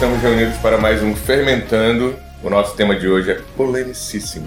[0.00, 2.16] Estamos reunidos para mais um Fermentando.
[2.42, 4.46] O nosso tema de hoje é polemicíssimo.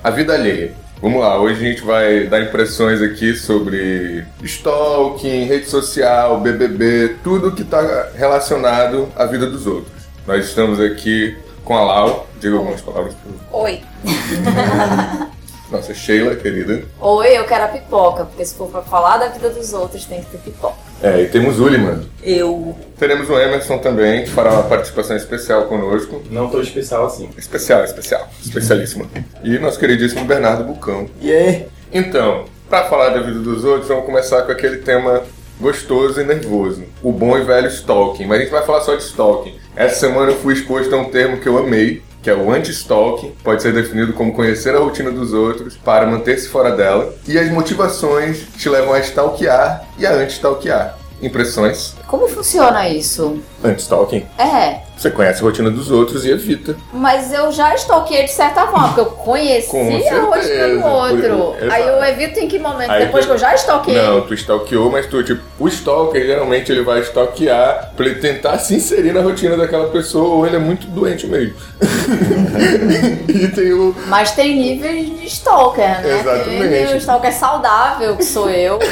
[0.00, 0.74] A vida alheia.
[1.00, 7.50] Vamos lá, hoje a gente vai dar impressões aqui sobre stalking, rede social, BBB, tudo
[7.50, 10.04] que está relacionado à vida dos outros.
[10.24, 12.30] Nós estamos aqui com a Lau.
[12.40, 13.16] Diga algumas palavras.
[13.50, 13.80] Oi.
[15.72, 16.84] Nossa, Sheila, querida.
[17.00, 20.20] Oi, eu quero a pipoca, porque se for pra falar da vida dos outros, tem
[20.20, 20.76] que ter pipoca.
[21.02, 22.02] É, e temos Uliman.
[22.22, 26.22] Eu Teremos o Emerson também, que fará uma participação especial conosco.
[26.30, 27.30] Não tô especial assim.
[27.38, 29.06] Especial, especial, especialíssima.
[29.42, 31.08] E nosso queridíssimo Bernardo Bucão.
[31.22, 31.66] E aí?
[31.90, 35.22] Então, para falar da vida dos outros, vamos começar com aquele tema
[35.58, 36.84] gostoso e nervoso.
[37.02, 38.26] O bom e velho stalking.
[38.26, 39.58] Mas a gente vai falar só de stalking.
[39.74, 43.32] Essa semana eu fui exposto a um termo que eu amei, que é o anti-stalking.
[43.42, 47.12] Pode ser definido como conhecer a rotina dos outros para manter-se fora dela.
[47.26, 51.01] E as motivações te levam a stalkear e a anti-stalkear.
[51.22, 51.94] Impressões?
[52.06, 53.38] Como funciona isso?
[53.64, 54.26] Anti-stalking.
[54.36, 56.76] É, Você conhece a rotina dos outros e evita.
[56.92, 61.36] mas eu já stalkeei de certa forma, porque eu Com conheci a rotina do outro.
[61.58, 62.90] por- Aí eu evito em que momento?
[62.90, 63.96] Aí Depois tu- que eu já stalkeei?
[64.00, 68.58] Não, tu stalkeou, mas tu, tipo, o stalker geralmente ele vai stalkear pra ele tentar
[68.58, 71.54] se inserir na rotina daquela pessoa ou ele é muito doente mesmo.
[73.28, 73.94] e tem o.
[74.06, 76.18] Mas tem níveis de stalker, né?
[76.20, 76.68] Exatamente.
[76.68, 78.78] Tem o stalker saudável, que sou eu.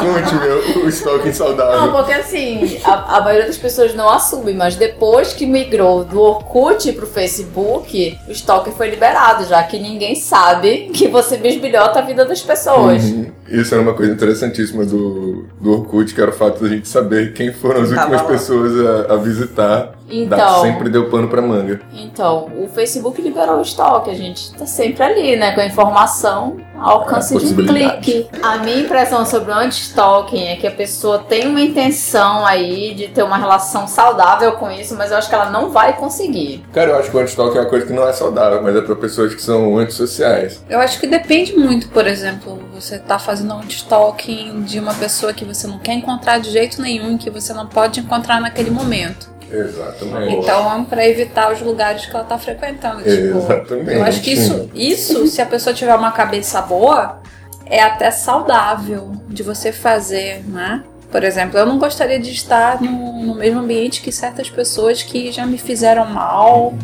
[0.00, 1.80] Conte, meu, o stalking saudável.
[1.80, 6.20] Não, porque assim, a, a maioria das pessoas não assume, mas depois que migrou do
[6.20, 12.02] Orkut pro Facebook, o stalker foi liberado, já que ninguém sabe que você bisbilhota a
[12.02, 13.02] vida das pessoas.
[13.04, 13.32] Uhum.
[13.48, 17.32] Isso era uma coisa interessantíssima do, do Orkut, que era o fato da gente saber
[17.34, 18.28] quem foram as Tava últimas lá.
[18.28, 18.72] pessoas
[19.08, 19.92] a, a visitar.
[20.22, 21.80] Então- Dá- sempre deu pano pra manga.
[21.92, 25.52] Então, o Facebook liberou o stalker, a gente tá sempre ali, né?
[25.54, 28.28] Com a informação ao alcance É, de um clique.
[28.42, 33.08] A minha impressão sobre o anti-stalking é que a pessoa tem uma intenção aí de
[33.08, 36.64] ter uma relação saudável com isso, mas eu acho que ela não vai conseguir.
[36.72, 38.80] Cara, eu acho que o anti-stalking é uma coisa que não é saudável, mas é
[38.80, 40.62] pra pessoas que são antissociais.
[40.68, 45.32] Eu acho que depende muito, por exemplo, você tá fazendo um stalking de uma pessoa
[45.32, 49.32] que você não quer encontrar de jeito nenhum, que você não pode encontrar naquele momento.
[49.50, 50.36] Exatamente.
[50.36, 53.02] Então, pra evitar os lugares que ela tá frequentando.
[53.02, 53.92] Tipo, Exatamente.
[53.92, 57.20] eu acho que isso, isso, se a pessoa tiver uma cabeça boa,
[57.66, 60.82] é até saudável de você fazer, né?
[61.10, 65.30] Por exemplo, eu não gostaria de estar no, no mesmo ambiente que certas pessoas que
[65.30, 66.74] já me fizeram mal,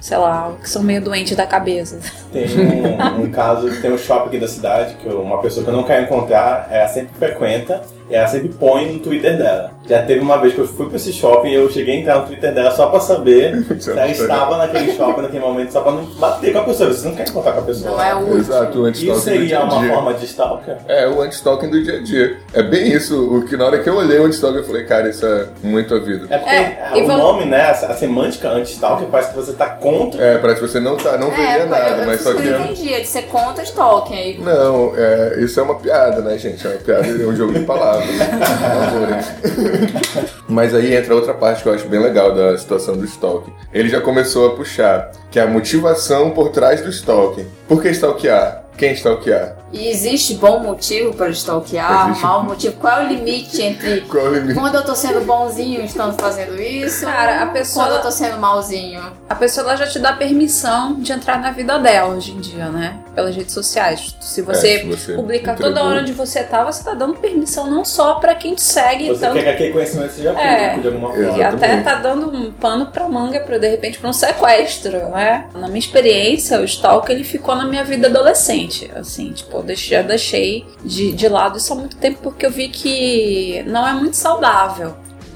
[0.00, 1.98] sei lá, que são meio doentes da cabeça.
[2.34, 5.70] Tem um, um caso que tem um shopping aqui da cidade, que uma pessoa que
[5.70, 7.80] eu não quero encontrar, ela sempre frequenta
[8.10, 9.70] e ela sempre põe no Twitter dela.
[9.88, 12.18] Já teve uma vez que eu fui pra esse shopping e eu cheguei a entrar
[12.20, 15.92] no Twitter dela só pra saber se ela estava naquele shopping naquele momento, só pra
[15.92, 16.92] não bater com a pessoa.
[16.92, 17.90] Você não quer encontrar com a pessoa.
[17.92, 19.94] Não é o Exato, o anti-stalking Isso seria uma dia.
[19.94, 20.76] forma de stalker?
[20.88, 22.36] É, o anti-stalking do dia a dia.
[22.52, 25.08] É bem isso, o que na hora que eu olhei o anti-stalking eu falei, cara,
[25.08, 26.26] isso é muito a vida.
[26.30, 29.66] É porque É, o vamos- nome, né, a, a semântica anti-stalker parece que você tá
[29.68, 30.22] contra.
[30.22, 32.50] É, parece que você não, tá, não veria É, nada, eu, mas só eu que...
[32.50, 34.14] não entendi, é de ser contra stalking.
[34.14, 36.66] Aí Não, é, isso é uma piada, né, gente?
[36.66, 38.08] É uma piada, é um jogo de palavras.
[40.48, 43.52] Mas aí entra outra parte que eu acho bem legal da situação do stalking.
[43.72, 47.46] Ele já começou a puxar, que é a motivação por trás do stalking.
[47.66, 48.63] Por que stalkear?
[48.76, 49.56] Quem stalkear?
[49.72, 52.22] E existe bom motivo para stalkear, Existe.
[52.24, 52.74] mau motivo?
[52.76, 54.54] Qual é o limite entre Qual é o limite?
[54.58, 57.04] quando eu tô sendo bonzinho estão fazendo isso?
[57.04, 59.02] Cara, a pessoa- Quando eu tô sendo malzinho.
[59.28, 62.66] A pessoa ela já te dá permissão de entrar na vida dela hoje em dia,
[62.68, 62.98] né?
[63.14, 64.14] Pelas redes sociais.
[64.20, 65.74] Se você, É, se você publica entregou.
[65.74, 69.08] toda hora onde você tá, você tá dando permissão não só pra quem te segue,
[69.08, 70.78] Você então quer que aquele conhecimento seja público É.
[70.78, 71.38] de alguma forma.
[71.38, 75.46] E até tá dando um pano pra manga, pra, de repente, pra um sequestro, né?
[75.54, 78.63] Na minha experiência, o stalker ele ficou na minha vida adolescente.
[78.94, 82.68] Assim, tipo, eu já deixei de, de lado isso há muito tempo porque eu vi
[82.68, 84.94] que não é muito saudável,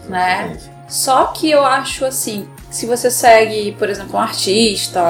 [0.09, 0.57] né?
[0.89, 5.01] Só que eu acho assim, se você segue, por exemplo, um artista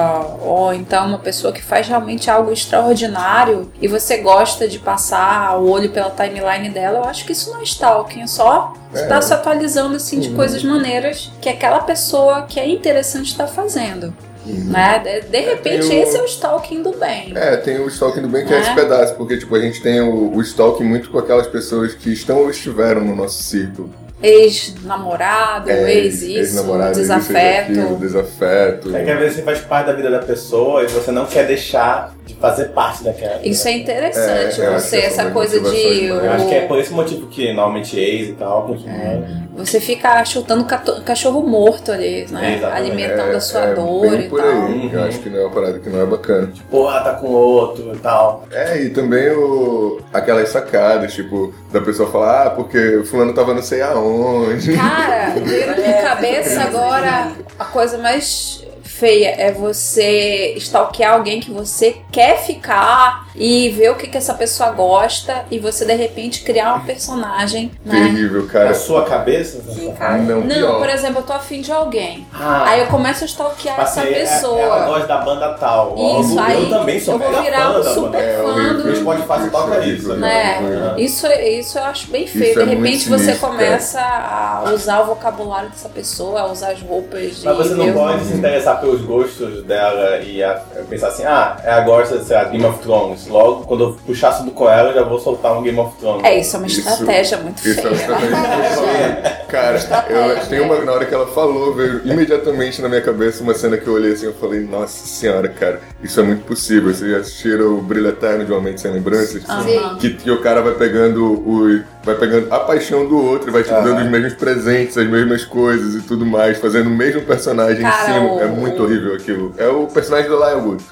[0.41, 5.69] ou então uma pessoa que faz realmente algo extraordinário e você gosta de passar o
[5.69, 9.03] olho pela timeline dela, eu acho que isso não é stalking, é só É.
[9.03, 10.35] estar se atualizando assim de Uhum.
[10.35, 14.13] coisas maneiras que aquela pessoa que é interessante está fazendo.
[14.45, 14.99] Né?
[14.99, 15.93] De, de repente, Uhum.
[15.93, 17.33] eu- esse é o stalking do bem.
[17.35, 18.61] É, tem o stalking do bem que é É.
[18.61, 22.11] esse pedaço, porque tipo, a gente tem o, o stalking muito com aquelas pessoas que
[22.11, 23.93] estão ou estiveram no nosso círculo.
[24.21, 27.71] Ex-namorado, É, ex isso, ex-namorado, desafeto.
[27.71, 28.95] ex-aquilo, desafeto.
[28.95, 31.45] É que às vezes você faz parte da vida da pessoa e você não quer
[31.47, 33.39] deixar de fazer parte daquela.
[33.43, 36.09] Isso é interessante, É, é, você, essa coisa de.
[36.11, 36.27] né?
[36.27, 39.49] Eu acho que é por esse motivo que normalmente ex e tal continua.
[39.57, 40.65] Você fica chutando
[41.03, 42.55] cachorro morto ali, né?
[42.55, 42.91] Exatamente.
[42.91, 44.49] Alimentando a sua é dor bem e por tal.
[44.49, 44.89] aí.
[44.93, 46.53] Eu acho que não é uma parada que não é bacana.
[46.69, 48.45] Porra, tá com outro e tal.
[48.51, 53.53] É, e também o, aquelas sacadas, tipo, da pessoa falar, ah, porque o fulano tava
[53.53, 54.73] não sei aonde.
[54.75, 58.63] Cara, veio na minha cabeça agora a coisa mais
[58.99, 64.33] feia é você stalkear alguém que você quer ficar e ver o que, que essa
[64.33, 67.93] pessoa gosta e você de repente criar uma personagem, né?
[68.01, 68.65] Terrível, cara.
[68.69, 69.61] Na sua cabeça?
[69.61, 70.45] você tá falando?
[70.45, 72.27] Não, Não, por exemplo, eu tô afim de alguém.
[72.33, 74.59] Ah, Aí eu começo a stalkear essa passei, é- pessoa.
[74.59, 75.95] Ela gosta da banda tal.
[75.95, 78.19] Isso, Logo, aí eu também sou eu vou virar fã um da super banda.
[78.19, 80.57] É fã do- O Spotify toca é isso, né?
[80.61, 80.97] horrível.
[80.97, 82.51] Isso, isso eu acho bem feio.
[82.51, 86.71] Isso é de repente você sinistro, começa a usar o vocabulário dessa pessoa, a usar
[86.71, 87.45] as roupas de.
[87.45, 91.81] Mas você não pode se interessar pelos gostos dela e a- pensar assim, ah, ela
[91.81, 93.27] gosta, sei lá, Game of Thrones.
[93.27, 96.23] Logo, quando eu puxar assunto com ela, eu já vou soltar um Game of Thrones.
[96.23, 97.89] É, isso é uma Isso- estratégia muito Isso é feia.
[97.89, 99.39] uma estratégia.
[99.49, 99.77] Cara,
[100.09, 103.77] eu, tem uma, na hora que ela falou, veio imediatamente na minha cabeça uma cena
[103.77, 106.93] que eu olhei assim eu falei, nossa senhora, cara, isso é muito possível.
[106.93, 109.41] Vocês já assistiram o Brilho Eterno de Uma Mente Sem Lembranças?
[109.43, 109.97] Sim.
[109.99, 111.81] Que, que o cara vai pegando o.
[112.03, 113.81] vai pegando a paixão do outro e vai te Ah.
[113.81, 118.09] dando os mesmos presentes, as mesmas coisas e tudo mais, fazendo o mesmo personagem Cara,
[118.09, 118.33] em cima.
[118.33, 119.53] o- É muito horrível aquilo.
[119.57, 120.83] É o personagem do Lyle Wood.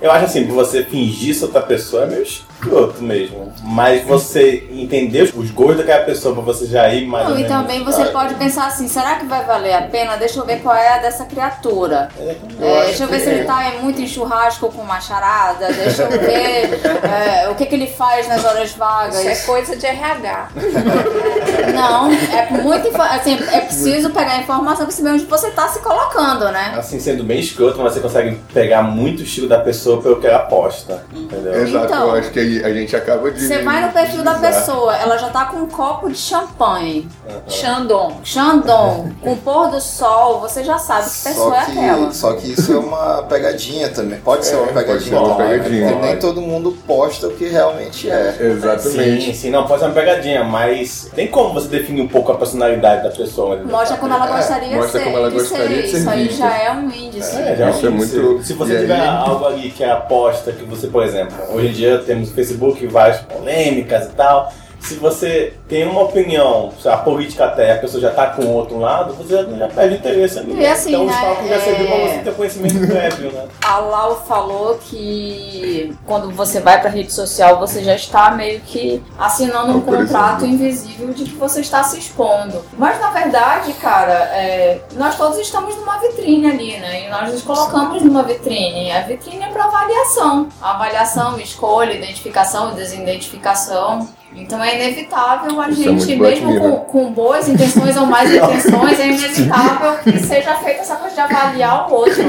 [0.00, 2.26] Eu acho assim, você fingir ser outra pessoa é meio
[2.60, 3.52] escroto mesmo.
[3.62, 7.44] Mas você entender os gostos daquela pessoa pra você já ir mais Não, ou e
[7.44, 10.16] também você pode pensar assim, será que vai valer a pena?
[10.16, 12.08] Deixa eu ver qual é a dessa criatura.
[12.18, 13.44] É, É, deixa eu ver que se ele é.
[13.44, 15.72] tá em muito em churrasco com uma charada.
[15.72, 16.80] Deixa eu ver
[17.44, 19.18] é, o que, que ele faz nas horas vagas.
[19.18, 20.48] Isso é coisa de RH.
[21.74, 25.80] Não, é muito assim, é preciso pegar a informação pra saber onde você tá se
[25.80, 26.74] colocando, né?
[26.76, 30.26] Assim, sendo bem escroto, mas você consegue pegar muito o estilo da pessoa pelo que
[30.26, 31.04] ela posta.
[31.14, 31.62] Entendeu?
[31.62, 32.08] Exato, Então.
[32.08, 33.46] eu acho que aí a gente acaba de.
[33.46, 37.08] Você vai no perfil da pessoa, ela já tá com um copo de champanhe,
[37.48, 38.20] Xandon.
[38.24, 42.06] Chandon, com o pôr do sol, você já sabe que pessoa é Só aquela.
[42.08, 44.20] que, só que isso é uma pegadinha também.
[44.20, 45.88] Pode ser É, uma pode pegadinha ser uma pegadinha.
[45.92, 48.36] Porque nem todo mundo posta o que realmente é.
[48.40, 49.22] Exatamente.
[49.26, 52.36] Sim, sim, não, pode ser uma pegadinha, mas tem como você definir um pouco a
[52.36, 53.56] personalidade da pessoa.
[53.56, 53.64] né?
[53.70, 55.82] Mostra como ela gostaria mostra ser, como ela de gostaria ser.
[55.82, 57.36] de ser Isso aí já é um índice.
[57.36, 58.16] É, já é um índice.
[58.18, 61.36] muito- Se você e tiver aí- algo ali que é aposta, que você, por exemplo,
[61.52, 64.52] hoje em dia temos Facebook várias polêmicas e tal.
[64.80, 68.54] Se você tem uma opinião, se a política até, a pessoa já tá com o
[68.54, 70.54] outro lado, você já, já perde interesse ali.
[70.54, 73.48] E assim, então o né, stalking já serviu pra é- você ter conhecimento prévio, né?
[73.64, 79.02] A Lau falou que quando você vai pra rede social, você já está meio que
[79.18, 82.64] assinando um contrato invisível de que você está se expondo.
[82.76, 87.06] Mas na verdade, cara, é, nós todos estamos numa vitrine ali, né?
[87.06, 88.90] E nós nos colocamos numa vitrine.
[88.90, 90.48] A vitrine é para avaliação.
[90.60, 94.08] Avaliação, escolha, identificação e desidentificação.
[94.34, 96.80] Então é inevitável a Isso é gente, Black mesmo com, Mirror.
[96.86, 101.90] com boas intenções ou mais intenções, é inevitável que seja feita essa coisa de avaliar
[101.90, 102.22] o outro.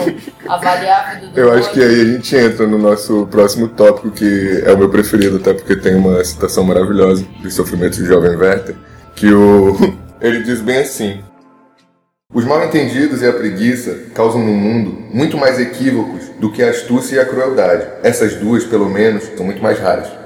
[0.47, 1.59] Avaliar a vida do Eu outro.
[1.59, 5.37] acho que aí a gente entra no nosso próximo tópico, que é o meu preferido,
[5.37, 8.75] até porque tem uma citação maravilhosa de Sofrimento de Jovem Werther,
[9.15, 9.77] que o...
[10.19, 11.19] ele diz bem assim:
[12.33, 17.17] Os mal-entendidos e a preguiça causam no mundo muito mais equívocos do que a astúcia
[17.17, 17.85] e a crueldade.
[18.01, 20.20] Essas duas, pelo menos, são muito mais raras.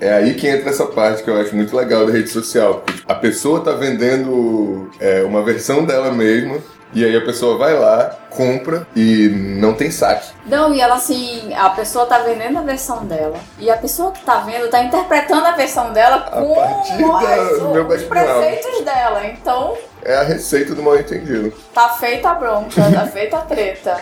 [0.00, 2.74] É aí que entra essa parte que eu acho muito legal da rede social.
[2.76, 6.58] Porque tipo, a pessoa tá vendendo é, uma versão dela mesma,
[6.94, 9.28] e aí a pessoa vai lá, compra e
[9.58, 10.28] não tem saque.
[10.46, 13.36] Não, e ela assim, a pessoa tá vendendo a versão dela.
[13.58, 18.02] E a pessoa que tá vendo tá interpretando a versão dela com partir os, os
[18.04, 19.26] preceitos dela.
[19.26, 21.52] Então, É a receita do mal-entendido.
[21.74, 24.00] tá feita a bronca, tá feita a treta.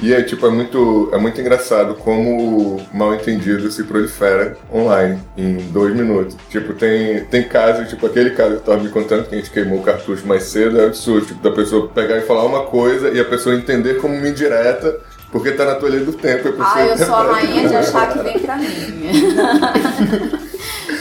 [0.00, 5.56] E é tipo, é muito, é muito engraçado como o mal-entendido se prolifera online em
[5.70, 6.36] dois minutos.
[6.50, 9.50] Tipo, tem, tem casos, tipo aquele caso que eu tava me contando, que a gente
[9.50, 13.10] queimou o cartucho mais cedo, é absurdo, tipo, da pessoa pegar e falar uma coisa
[13.10, 14.98] e a pessoa entender como uma indireta,
[15.30, 16.48] porque tá na tua linha do tempo.
[16.48, 18.68] e pessoa Ah, eu sou a rainha de achar que vem pra mim.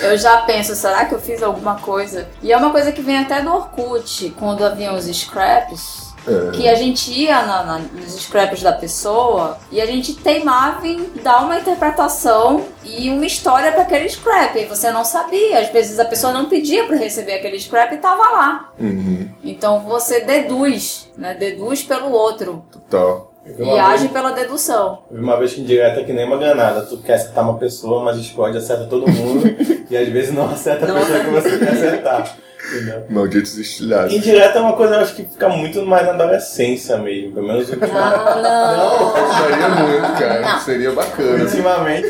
[0.01, 2.27] Eu já penso, será que eu fiz alguma coisa?
[2.41, 6.10] E é uma coisa que vem até do Orkut, quando haviam os scraps.
[6.27, 6.51] É.
[6.51, 11.03] Que a gente ia na- na- nos scraps da pessoa e a gente teimava em
[11.23, 14.55] dar uma interpretação e uma história para aquele scrap.
[14.55, 15.59] E você não sabia.
[15.59, 18.71] Às vezes a pessoa não pedia para receber aquele scrap e tava lá.
[18.79, 21.33] Uhum, Então você deduz, né?
[21.33, 22.63] Deduz pelo outro.
[22.71, 23.30] total.
[23.45, 24.99] E age vez- pela dedução.
[25.09, 26.81] uma vez que indireta é que nem uma granada.
[26.83, 29.43] Tu quer acertar uma pessoa, mas explode, acerta todo mundo.
[29.89, 32.35] e às vezes não acerta a pessoa que você quer acertar.
[32.71, 33.03] Entendeu?
[33.09, 34.13] Malditos estilhados.
[34.13, 37.33] Indireta é uma coisa, eu acho que fica muito mais na adolescência mesmo.
[37.33, 40.41] Pelo menos Ah, Gostaria muito, cara.
[40.41, 40.59] Não.
[40.59, 41.43] Seria bacana.
[41.43, 42.07] ultimamente.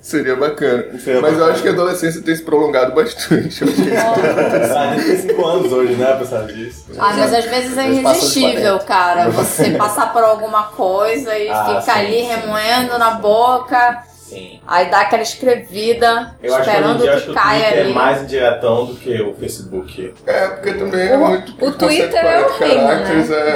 [0.00, 0.84] Seria bacana.
[0.98, 1.52] Seria Mas eu bacana.
[1.52, 3.62] acho que a adolescência tem se prolongado bastante.
[3.62, 6.12] Eu acho que é Ah, a gente tem 5 anos hoje, né?
[6.12, 6.84] Apesar disso.
[6.98, 9.28] Ah, mas às vezes é irresistível, cara.
[9.30, 12.26] Você passar por alguma coisa e Ah, fica sim, ali sim.
[12.26, 14.60] remoendo na boca, Sim.
[14.66, 17.90] aí dá aquela escrevida, Eu esperando acho que que o caia Twitter ali.
[17.90, 20.14] é mais indiretão do que o Facebook.
[20.26, 21.52] É, porque também é O- muito.
[21.64, 23.04] o Twitter é o 140 reino, né?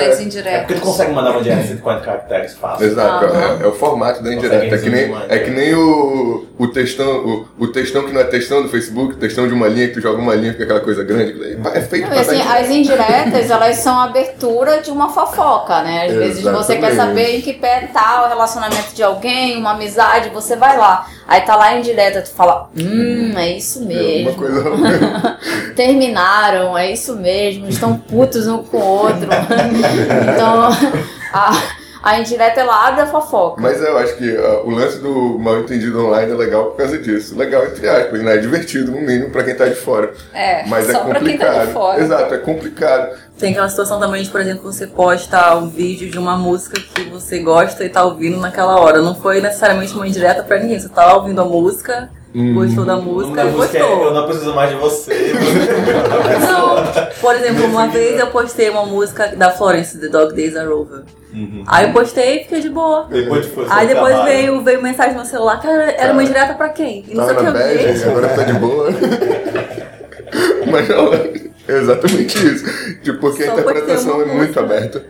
[0.03, 2.87] é- Das É porque tu consegue mandar uma direta de 140 caracteres fácil.
[2.87, 3.59] Exato, Aham.
[3.61, 4.75] é, é o formato da indireta.
[4.75, 8.25] É que nem, é que nem o, o textão, o, o textão que não é
[8.25, 11.05] textão do Facebook, textão de uma linha que tu joga uma linha, fica aquela coisa
[11.05, 11.33] grande.
[11.75, 16.07] É feito Não, pra assim, as indiretas, elas são a abertura de uma fofoca, né?
[16.07, 16.97] Às vezes você quer Exatamente.
[16.97, 21.09] saber em que pé tá o relacionamento de alguém, uma amizade, você vai lá.
[21.27, 24.35] Aí tá lá em direta, tu fala, hum, é isso Uma mesmo.
[24.35, 25.39] coisa.
[25.75, 29.27] Terminaram, é isso mesmo, estão putos um com o outro.
[30.33, 30.69] então,
[31.33, 31.53] a,
[32.03, 33.61] a indireta ela abre a fofoca.
[33.61, 36.99] Mas eu acho que ah, o lance do mal entendido online é legal por causa
[36.99, 37.37] disso.
[37.39, 38.35] Legal, entre aspas, né?
[38.35, 40.13] É divertido, no mínimo, pra quem tá de fora.
[40.33, 41.55] É, Mas é só pra quem complicado.
[41.55, 42.01] tá de fora.
[42.01, 43.17] Exato, é complicado.
[43.39, 47.09] Tem aquela situação também de, por exemplo, você posta um vídeo de uma música que
[47.11, 49.01] você gosta e tá ouvindo naquela hora.
[49.01, 50.79] Não foi necessariamente uma indireta pra ninguém.
[50.79, 52.09] Você tá ouvindo a música,
[52.55, 54.15] gostou da música música é Eu gostou.
[54.15, 55.13] não preciso mais de você.
[56.49, 56.77] Não,
[57.21, 61.03] por exemplo, uma vez eu postei uma música da Florence, The Dog Days Are Over.
[61.35, 61.65] Uhum.
[61.67, 63.07] Aí eu postei e fiquei de boa.
[63.11, 64.25] Depois de Aí depois trabalho.
[64.25, 67.05] veio, veio mensagem no celular, cara, era uma indireta pra quem?
[67.09, 68.05] E não sei o que eu bad, vi.
[68.05, 68.89] agora tá de boa.
[70.71, 72.65] Mas não, é exatamente isso.
[73.03, 75.05] Tipo, porque a Só postei interpretação é muito aberta.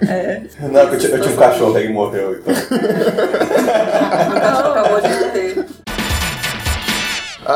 [0.60, 2.38] Não, eu tinha, eu tinha um cachorro aí que morreu.
[2.40, 2.54] Então.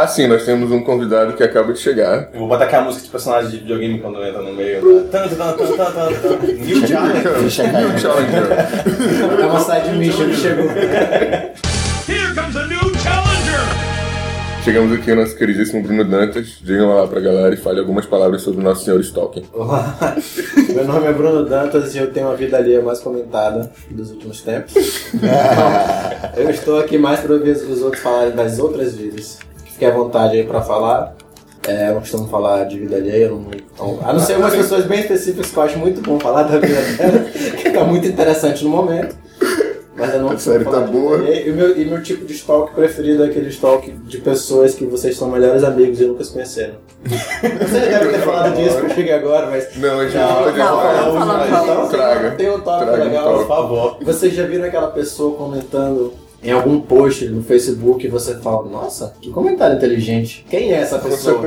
[0.07, 2.29] Ah, sim, nós temos um convidado que acaba de chegar.
[2.33, 4.81] Eu vou botar aquela música de personagem de videogame quando entra no meio.
[7.73, 7.99] New.
[7.99, 8.47] Challenger.
[9.43, 10.67] É uma side mission que chegou.
[10.67, 14.63] Here comes a new challenger!
[14.63, 16.59] Chegamos aqui ao nosso queridíssimo Bruno Dantas.
[16.63, 19.43] Digam lá pra galera e fale algumas palavras sobre o nosso senhor Stalker.
[19.53, 19.97] Olá,
[20.73, 24.41] meu nome é Bruno Dantas e eu tenho uma vida alheia mais comentada dos últimos
[24.41, 24.73] tempos.
[26.37, 29.41] eu estou aqui mais para ouvir os outros falarem das outras vidas.
[29.77, 31.15] Fique à vontade aí para falar.
[31.69, 34.55] É, eu não costumo falar de vida alheia, eu não, então, a não ser umas
[34.55, 37.25] pessoas bem específicas que eu acho muito bom falar da vida dela,
[37.61, 39.15] que tá muito interessante no momento.
[39.95, 41.19] Mas eu não A série tá boa.
[41.19, 44.87] E o meu, e meu tipo de stalk preferido é aquele stalk de pessoas que
[44.87, 46.75] vocês são melhores amigos e nunca se conheceram.
[47.05, 50.29] Você já deve ter falado disso que eu cheguei agora, mas Não, a gente Não,
[50.29, 51.03] não pode não, falar.
[51.07, 51.15] não,
[51.67, 52.31] não, não, Traga.
[52.33, 53.47] Tem tópico Traga legal, tópico.
[53.47, 53.97] por favor.
[54.03, 56.13] Vocês já viram aquela pessoa comentando
[56.43, 60.45] em algum post no Facebook e você fala, nossa, que comentário inteligente.
[60.49, 61.41] Quem é essa pessoa?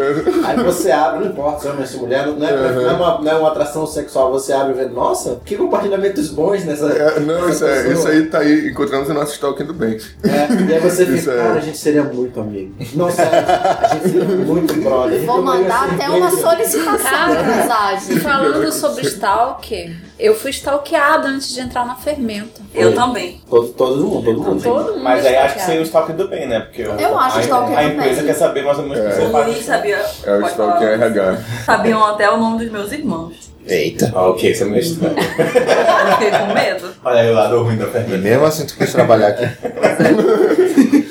[0.46, 2.74] Aí você abre, não importa se é homem ou se é mulher, não é, Uhum.
[2.76, 6.30] não, é uma, não é uma atração sexual, você abre e vê, nossa, que compartilhamentos
[6.30, 6.88] bons nessa.
[6.88, 8.70] É, não, nessa isso, é, isso aí tá aí.
[8.70, 9.98] Encontramos o nosso Stalking do bem.
[10.24, 11.38] É, e aí você fica, é.
[11.38, 12.74] cara, a gente seria muito amigo.
[12.96, 15.22] Não, sério, a gente seria muito brother.
[15.26, 18.20] Vou mandar até uma solicitação de amizade.
[18.20, 22.62] Falando sobre stalker, eu fui stalkeada antes de entrar na fermenta.
[22.74, 23.42] Eu também.
[23.50, 24.62] Todo, todo mundo, todo mundo.
[24.64, 26.60] Todo mundo Mas aí acho que seria o stalker do bem, né?
[26.60, 28.26] Porque Eu acho a, stalker a do empresa bem.
[28.26, 29.16] quer saber mais ou menos o que É.
[29.16, 29.66] você O faz.
[29.66, 30.06] Sabia.
[30.26, 30.84] É o falar.
[30.84, 31.38] RH.
[31.66, 33.50] Sabiam até o nome dos meus irmãos.
[33.66, 34.12] Eita.
[34.16, 35.16] Ah, ok, você é meio estranho.
[35.20, 36.90] Eu fiquei com medo.
[37.04, 38.18] Olha aí o lado ruim da E ferramenta.
[38.18, 39.46] mesmo assim tu quis trabalhar aqui.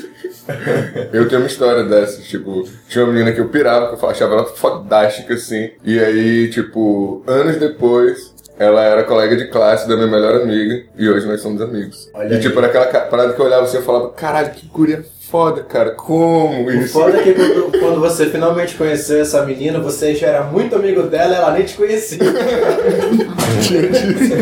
[1.13, 4.35] Eu tenho uma história dessas, tipo, tinha uma menina que eu pirava, que eu achava
[4.35, 5.71] ela fodástica, assim.
[5.85, 11.09] E aí, tipo, anos depois, ela era colega de classe da minha melhor amiga, e
[11.09, 12.11] hoje nós somos amigos.
[12.15, 12.41] Olha e aí.
[12.41, 15.91] tipo, era aquela parada que eu olhava assim e falava, caralho, que guria foda, cara,
[15.91, 16.93] como O isso?
[16.93, 21.03] foda é que quando, quando você finalmente conheceu essa menina, você já era muito amigo
[21.03, 22.19] dela ela nem te conhecia.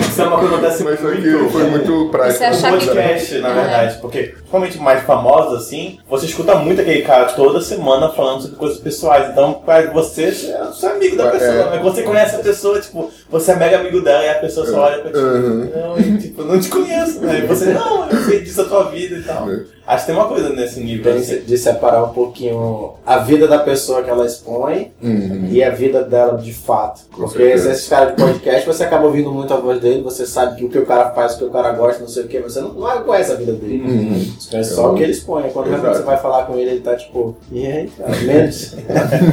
[0.01, 1.49] Isso é uma coisa que acontece Mas muito.
[1.51, 2.39] foi muito prático.
[2.39, 6.81] Você achar No que- podcast, na verdade, porque principalmente mais famosos assim, você escuta muito
[6.81, 9.31] aquele cara toda semana falando sobre coisas pessoais.
[9.31, 11.31] Então, pra você, você é você é amigo da É.
[11.31, 11.71] pessoa.
[11.71, 14.81] Mas você conhece a pessoa, tipo, você é mega amigo dela e a pessoa só
[14.83, 15.19] olha pra ti.
[15.19, 15.71] Uhum.
[15.75, 17.41] Não, e, tipo, eu não te conheço, né?
[17.43, 19.51] E você, não, eu sei disso da tua vida e tal.
[19.51, 19.76] É.
[19.87, 21.41] Acho que tem uma coisa nesse nível Tem assim.
[21.47, 25.47] de separar um pouquinho a vida da pessoa que ela expõe Uhum.
[25.51, 27.03] e a vida dela de fato.
[27.13, 27.71] Com Porque certeza.
[27.71, 30.69] esses caras de podcast, você acaba ouvindo muito a voz dele, você sabe que o
[30.69, 32.61] que o cara faz, o que o cara gosta, não sei o que, mas você
[32.61, 33.83] não, não conhece a vida dele.
[33.85, 34.25] Uhum.
[34.39, 35.51] Você conhece só o que ele expõe.
[35.51, 38.75] Quando você vai falar com ele, ele tá tipo, e aí, cara, menos.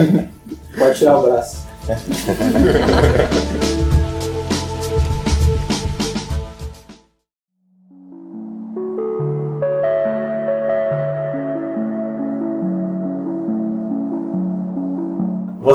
[0.77, 1.63] Pode tirar o braço.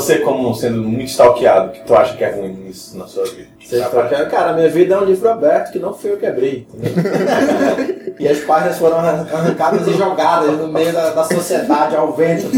[0.00, 3.25] você, como sendo muito stalkeado, o que tu acha que é ruim nisso na sua
[3.25, 3.49] vida?
[3.90, 6.67] Fala, que, cara, minha vida é um livro aberto que não fui eu que abri.
[8.19, 12.49] e as páginas foram arran- arrancadas e jogadas no meio da, da sociedade ao vento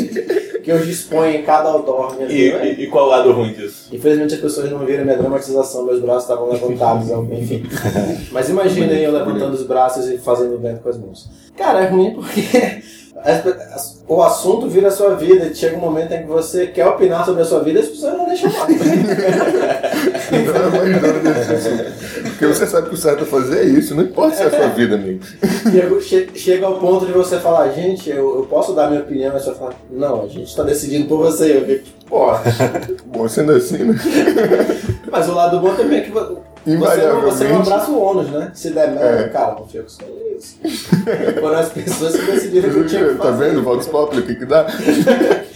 [0.62, 2.14] que hoje expõe em cada outdoor.
[2.20, 2.64] E, vida.
[2.64, 3.88] e- e qual o lado ruim disso?
[3.92, 7.64] Infelizmente as pessoas não viram minha dramatização, meus braços estavam levantados, enfim.
[8.30, 11.28] Mas imaginem eu levantando os braços e fazendo vento com as mãos.
[11.56, 12.82] Cara, é ruim porque
[14.08, 17.24] o assunto vira a sua vida e chega um momento em que você quer opinar
[17.24, 18.78] sobre a sua vida e as pessoas não deixam mais.
[21.50, 21.70] Disso.
[22.30, 24.50] Porque você sabe que o certo a fazer é isso, não importa se é a
[24.50, 25.20] sua vida, amigo.
[25.70, 29.32] Chega- che- Chega ao ponto de você falar, gente, eu, eu posso dar minha opinião,
[29.32, 31.56] mas você fala, não, a gente tá decidindo por você.
[31.58, 32.42] Eu fico, porra.
[33.06, 33.94] Bom, sendo assim, né?
[35.10, 38.30] Mas o lado bom também é que vo- você não, você não abraça o ônus,
[38.30, 38.50] né?
[38.54, 39.28] Se der merda, É.
[39.28, 39.98] cara, não fica com isso.
[41.40, 43.50] Foram as pessoas que decidiram que eu tinha que Tá fazer.
[43.50, 43.62] vendo?
[43.62, 44.66] Vox Populi, o que que dá?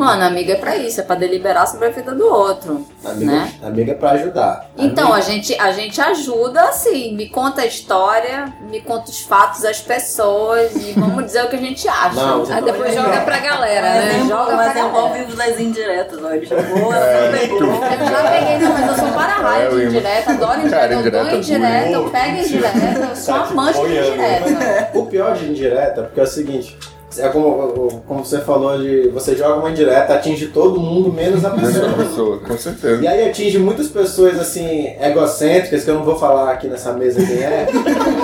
[0.00, 3.52] Mano, amiga é pra isso, é pra deliberar sobre a vida do outro, Amiga, né?
[3.62, 4.70] amiga é pra ajudar.
[4.76, 9.64] Então, a gente, a gente ajuda, assim, me conta a história, me conta os fatos,
[9.64, 12.14] as pessoas e vamos dizer o que a gente acha.
[12.14, 14.20] Não, Aí depois joga pra galera, né?
[14.24, 14.98] é Joga mas pra é galera.
[14.98, 16.30] ao vivo das indiretas, ó.
[16.32, 17.60] Ele jogou, É, pegou.
[17.60, 21.10] Eu já peguei, não, mas eu sou para raio É, de indireta, adoro indireta, eu
[21.10, 22.78] dou indireta eu pego indireta,
[23.10, 24.90] eu sou amante de indireta.
[24.98, 26.78] O pior de indireta, porque é o seguinte,
[27.18, 31.50] é como, como você falou de você joga uma indireta, atinge todo mundo, menos a
[31.50, 31.88] Menos pessoa.
[31.88, 33.02] uma pessoa, com certeza.
[33.02, 37.24] E aí atinge muitas pessoas assim, egocêntricas, que eu não vou falar aqui nessa mesa
[37.24, 37.66] quem é,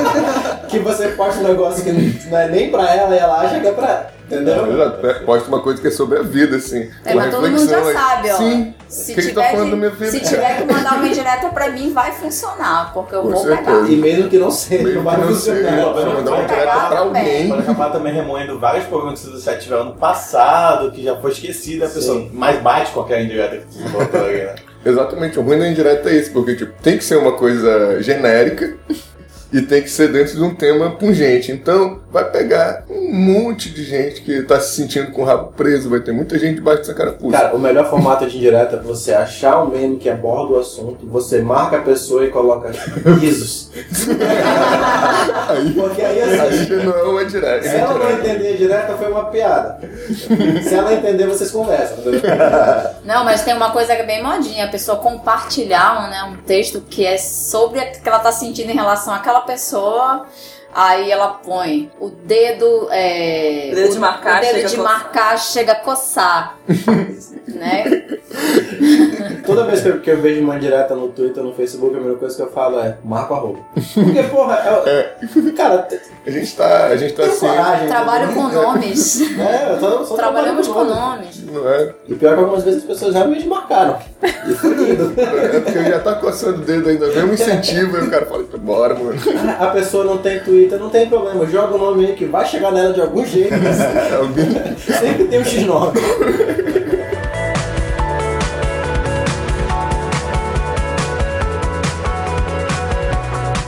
[0.69, 1.93] que você posta um negócio que
[2.31, 4.11] não é nem pra ela e ela acha que é pra.
[4.27, 4.83] Entendeu?
[4.83, 6.91] É, Posta uma coisa que é sobre a vida, assim.
[7.05, 7.93] É, uma mas todo mundo já aí.
[7.95, 8.37] sabe, ó.
[8.37, 8.75] Sim.
[8.89, 10.11] Se que que tá tiver, que, minha vida?
[10.11, 13.71] se tiver que mandar uma indireta pra mim, vai funcionar, porque eu Com vou certeza.
[13.71, 13.89] pegar.
[13.89, 15.61] E mesmo que não seja, Mesmo vai funcionar.
[15.93, 17.49] você mandar uma direta pra alguém.
[17.49, 21.85] Pode acabar também remoendo vários problemas que você tiver ano passado, que já foi esquecido,
[21.85, 24.55] a pessoa mais bate qualquer indireta que você botou ali, né?
[24.87, 28.77] Exatamente, o ruim da indireta é isso, porque tipo, tem que ser uma coisa genérica
[29.53, 31.53] e tem que ser dentro de um tema pungente.
[31.53, 35.89] Então, vai pegar um monte de gente que tá se sentindo com o rabo preso,
[35.89, 37.37] vai ter muita gente debaixo dessa carapuça.
[37.37, 41.07] Cara, o melhor formato de indireta é você achar um meme que aborda o assunto,
[41.07, 42.71] você marca a pessoa e coloca
[43.21, 43.71] risos.
[45.49, 47.63] aí, Porque aí aí assim, já não é uma direta.
[47.69, 49.79] se ela não entender a direta, foi uma piada.
[50.63, 51.97] Se ela entender, vocês conversam.
[53.05, 56.43] Não, mas tem uma coisa que é bem modinha, a pessoa compartilhar um, né, um
[56.43, 60.27] texto que é sobre o que ela tá sentindo em relação àquela pessoa.
[60.75, 62.89] Aí ela põe o dedo.
[62.91, 64.93] É, O dedo de marcar o dedo chega a de coçar.
[64.93, 66.59] marcar chega a coçar.
[67.49, 67.85] né?
[69.47, 72.37] Toda vez que eu, eu vejo uma indireta no Twitter, no Facebook, a primeira coisa
[72.37, 73.61] que eu falo é marco a roupa.
[73.95, 75.17] Porque, porra, é,
[75.57, 77.47] cara, tem A gente tá, a gente tá assim.
[77.89, 79.21] Trabalho com nomes.
[79.37, 81.36] É, eu tô, só Trabalhamos com nomes.
[81.57, 81.95] Não é?
[82.09, 83.99] E pior que algumas vezes as pessoas realmente marcaram.
[84.23, 85.15] E foi lindo.
[85.57, 88.95] É porque já tá coçando o dedo ainda, um incentivo, aí o cara fala, bora,
[88.95, 89.19] mano.
[89.59, 91.47] A pessoa não tem Twitter, não tem problema.
[91.47, 93.55] Joga o nome aí que vai chegar nela de algum jeito.
[94.19, 95.93] Alguém Sempre tem um X9.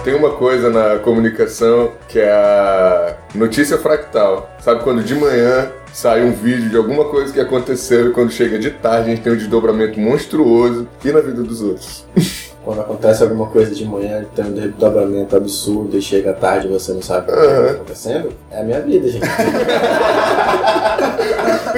[0.09, 4.51] Tem uma coisa na comunicação que é a notícia fractal.
[4.59, 5.71] Sabe quando de manhã
[6.01, 9.23] sai um vídeo de alguma coisa que aconteceu e quando chega de tarde a gente
[9.25, 12.05] tem um desdobramento monstruoso e na vida dos outros.
[12.65, 16.93] Quando acontece alguma coisa de manhã, tem um desdobramento absurdo e chega tarde e você
[16.93, 19.27] não sabe o que está acontecendo, é a minha vida, gente.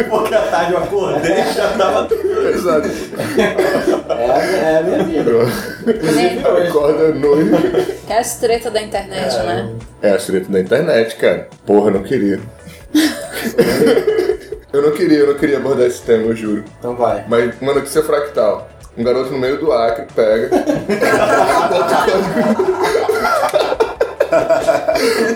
[0.09, 2.09] Porque à tarde eu acordei e já tava.
[2.53, 2.89] Exato.
[4.09, 5.31] É a, é a minha vida.
[6.69, 7.97] Acorda à noite.
[8.09, 9.73] É as treta da internet, né?
[10.03, 11.49] É a treta da internet, cara.
[11.65, 12.41] Porra, eu não queria.
[14.73, 16.65] eu não queria, eu não queria abordar esse tema, eu juro.
[16.79, 17.25] Então vai.
[17.29, 18.69] Mas uma notícia fractal.
[18.97, 20.51] Um garoto no meio do Acre pega.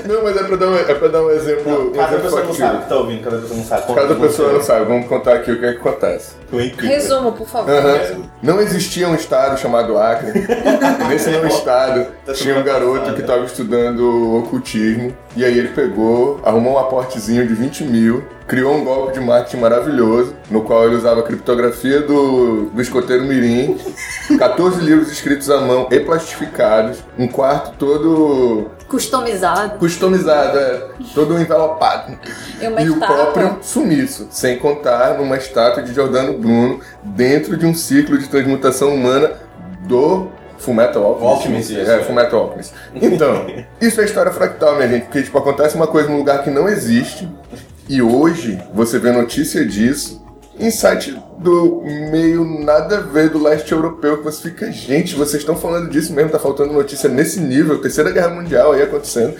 [0.06, 1.90] não, mas é pra dar um, é pra dar um exemplo.
[1.90, 3.94] um Cada exemplo pessoa não sabe que tá ouvindo, cada pessoa não sabe.
[3.94, 4.84] Cada pessoa não sabe.
[4.86, 6.34] Vamos contar aqui o que, é que acontece.
[6.78, 7.70] Resumo, por favor.
[7.70, 8.22] Aham.
[8.42, 10.32] Não existia um estado chamado Acre.
[11.08, 15.14] Nesse não estado tinha um garoto que estava estudando ocultismo.
[15.36, 19.56] E aí ele pegou, arrumou um aportezinho de 20 mil, criou um golpe de marketing
[19.56, 23.76] maravilhoso, no qual ele usava a criptografia do, do escoteiro Mirim,
[24.38, 29.78] 14 livros escritos à mão e plastificados, um quarto todo Customizado.
[29.78, 32.16] customizado, é, todo envelopado.
[32.60, 37.66] E uma E o próprio sumiço, sem contar numa estátua de Giordano Bruno dentro de
[37.66, 39.32] um ciclo de transmutação humana
[39.86, 41.34] do Fullmetal Alchemist.
[41.34, 42.02] Alchemist, isso, é, é.
[42.04, 42.72] Fullmetal Alchemist.
[42.94, 43.46] Então,
[43.80, 46.68] isso é história fractal, minha gente, porque tipo, acontece uma coisa num lugar que não
[46.68, 47.28] existe
[47.88, 50.23] e hoje você vê notícia disso
[50.58, 55.56] insight do meio nada a ver do leste europeu que você fica, gente, vocês estão
[55.56, 59.34] falando disso mesmo, tá faltando notícia nesse nível, terceira guerra mundial aí acontecendo.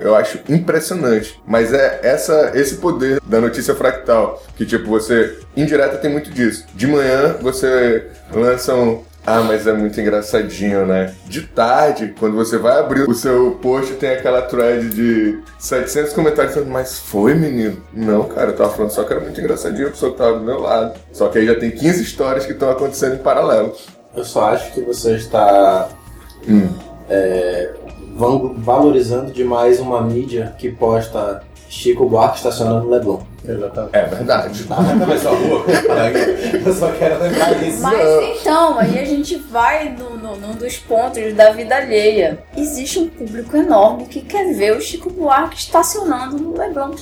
[0.00, 1.40] Eu acho impressionante.
[1.46, 4.42] Mas é essa, esse poder da notícia fractal.
[4.56, 5.38] Que, tipo, você.
[5.54, 6.64] Indireta tem muito disso.
[6.74, 9.04] De manhã você lança um.
[9.26, 11.14] Ah, mas é muito engraçadinho, né?
[11.26, 16.54] De tarde, quando você vai abrir o seu post, tem aquela thread de 700 comentários
[16.54, 17.76] falando, mas foi, menino?
[17.92, 20.44] Não, cara, eu tava falando só que era muito engraçadinho a pessoa que tava do
[20.44, 20.98] meu lado.
[21.12, 23.74] Só que aí já tem 15 histórias que estão acontecendo em paralelo.
[24.16, 25.88] Eu só acho que você está
[26.48, 26.68] Hum.
[27.08, 27.70] é,
[28.56, 33.20] valorizando demais uma mídia que posta Chico Buarque estacionando no Leblon.
[33.46, 33.96] Exatamente.
[33.96, 34.66] É verdade.
[34.70, 35.64] Atravessou a rua.
[36.64, 37.82] Eu só quero lembrar isso.
[37.82, 42.38] Mas então, aí a gente vai no, no- num dos pontos da vida alheia.
[42.56, 46.92] Existe um público enorme que quer ver o Chico Buarque estacionando no Leblon.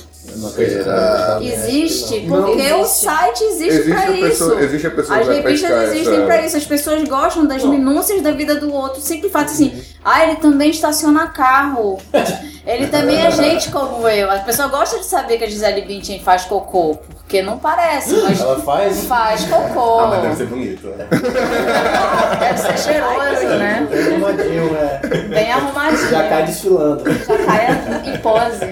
[0.55, 1.37] Será?
[1.39, 1.53] nisso.
[1.53, 2.43] Existe, Não.
[2.43, 4.21] porque o site existe, Existe pra a, isso.
[4.29, 6.25] pessoa, existe a pessoa As revistas existem essa...
[6.25, 9.01] pra isso, as pessoas gostam das minúcias da vida do outro.
[9.01, 11.97] Sempre fala assim, ah, ele também estaciona carro.
[12.67, 14.29] Ele também é gente como eu.
[14.29, 18.39] As pessoas gostam de saber que a Gisele Bündchen faz cocô, porque não parece, mas
[18.39, 19.99] Ela faz faz cocô.
[20.01, 21.07] Ah, mas deve ser bonito, né?
[22.39, 23.87] Deve ser cheiroso, né?
[23.89, 24.99] bem arrumadinho, né?
[25.29, 26.09] Bem arrumadinho.
[26.09, 27.03] Já cai desfilando.
[27.11, 27.67] Já cai
[28.05, 28.65] em pose.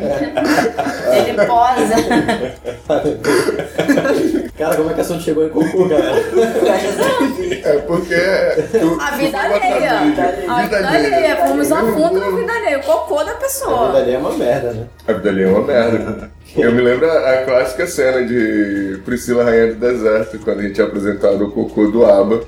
[1.13, 1.95] Ele posa.
[4.57, 6.15] Cara, como é que a assunto chegou em Cocô, galera?
[7.63, 8.15] É porque.
[8.79, 9.99] tu- A tu vida alheia.
[10.03, 10.23] vídeo.
[10.49, 11.35] A vida alheia.
[11.47, 12.79] Fomos a fundo na vida alheia.
[12.79, 13.87] O cocô da A pessoa.
[13.87, 14.85] vida ali é uma merda, né?
[15.07, 16.31] A vida ali é uma merda.
[16.55, 20.81] Eu me lembro a, a clássica cena de Priscila Rainha do Deserto, quando a gente
[20.81, 22.41] é apresentado o cocô do Aba.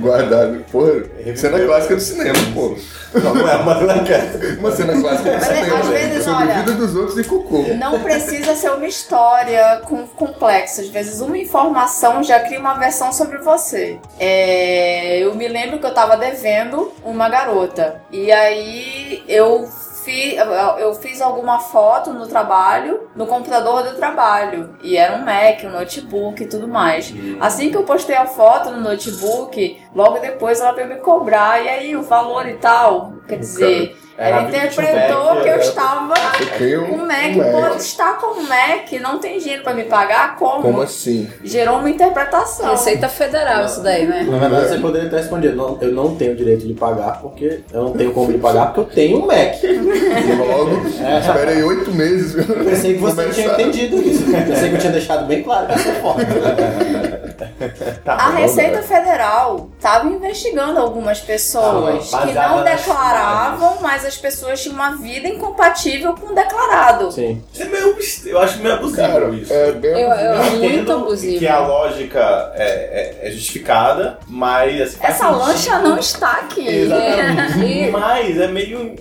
[0.00, 0.64] Guardado.
[0.70, 0.92] Porra,
[1.36, 2.76] cena clássica do cinema, pô.
[3.14, 4.20] Não, não é uma blanca.
[4.58, 5.78] Uma cena clássica do cinema.
[5.78, 7.62] às vezes, sobre olha- a vida dos outros e cocô.
[7.78, 10.82] Não precisa ser uma história com, complexa.
[10.82, 13.98] Às vezes, uma informação já cria uma versão sobre você.
[14.18, 18.00] É, eu me lembro que eu tava devendo uma garota.
[18.10, 19.68] E aí eu
[20.04, 20.36] fi-
[20.78, 24.76] eu fiz alguma foto no trabalho, no computador do trabalho.
[24.82, 27.12] E era um Mac, um notebook e tudo mais.
[27.40, 31.62] Assim que eu postei a foto no notebook, logo depois ela veio me cobrar.
[31.64, 33.12] E aí, o valor e tal.
[33.26, 37.32] Quer dizer, Era ela interpretou que eu era- estava com o Mac.
[37.32, 37.52] um Mac.
[37.70, 40.36] Pô, está com o Mac, não tem dinheiro pra me pagar?
[40.36, 40.60] Como?
[40.62, 41.26] Como assim?
[41.42, 42.70] Gerou uma interpretação.
[42.72, 44.26] Receita Federal isso daí, né?
[44.28, 47.82] Na verdade, você poderia ter respondido, não, eu não tenho direito de pagar, porque eu
[47.84, 49.54] não tenho como lhe pagar, porque eu tenho um Mac.
[50.38, 52.34] Logo, espera aí oito meses.
[52.46, 53.32] Pensei que você Começar.
[53.42, 54.24] tinha entendido isso.
[54.30, 56.22] Pensei que eu tinha deixado bem claro dessa forma.
[58.04, 58.82] Tá, A Receita lá.
[58.82, 65.28] Federal estava investigando algumas pessoas Ah, que não declaravam, mas as pessoas tinham uma vida
[65.28, 67.10] incompatível com o declarado.
[67.12, 67.42] Sim.
[67.52, 69.52] Isso é meio, eu acho meio abusivo Cara, isso.
[69.52, 70.02] é bem.
[70.02, 71.38] Eu, eu muito entendo abusivo.
[71.38, 74.80] Que a lógica é, é- é justificada, mas.
[74.80, 75.38] assim, Essa sentido.
[75.38, 76.66] lancha não está aqui.
[76.68, 77.90] Exatamente.
[77.94, 78.96] Mas é meio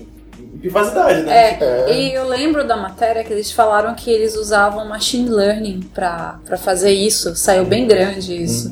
[0.63, 1.57] privacidade, né?
[1.59, 6.39] É, e eu lembro da matéria que eles falaram que eles usavam machine learning pra,
[6.45, 7.35] pra fazer isso.
[7.35, 8.71] Saiu bem grande isso.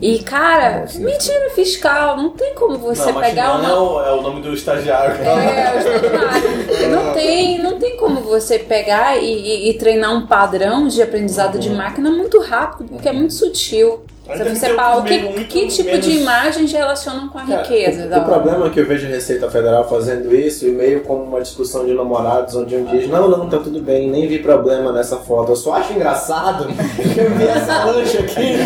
[0.00, 2.16] E, cara, mentira fiscal.
[2.16, 3.68] Não tem como você não, pegar uma.
[3.68, 5.16] é, o, é o nome do estagiário.
[5.24, 6.92] É, os estagiários.
[6.92, 11.58] não tem, não tem como você pegar e, e- e treinar um padrão de aprendizado
[11.58, 14.04] de máquina muito rápido, porque é muito sutil.
[14.26, 17.60] Mas Você fala, o que, muito que tipo menos- de imagens relacionam com a Cara,
[17.62, 18.08] riqueza?
[18.16, 21.24] o, o problema é que eu vejo a Receita Federal fazendo isso e meio como
[21.24, 24.92] uma discussão de namorados, onde um diz, não, não, tá tudo bem, nem vi problema
[24.92, 25.52] nessa foto.
[25.52, 26.72] Eu só acho engraçado que
[27.20, 28.56] eu vi essa lancha aqui.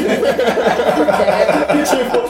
[1.90, 2.29] tipo.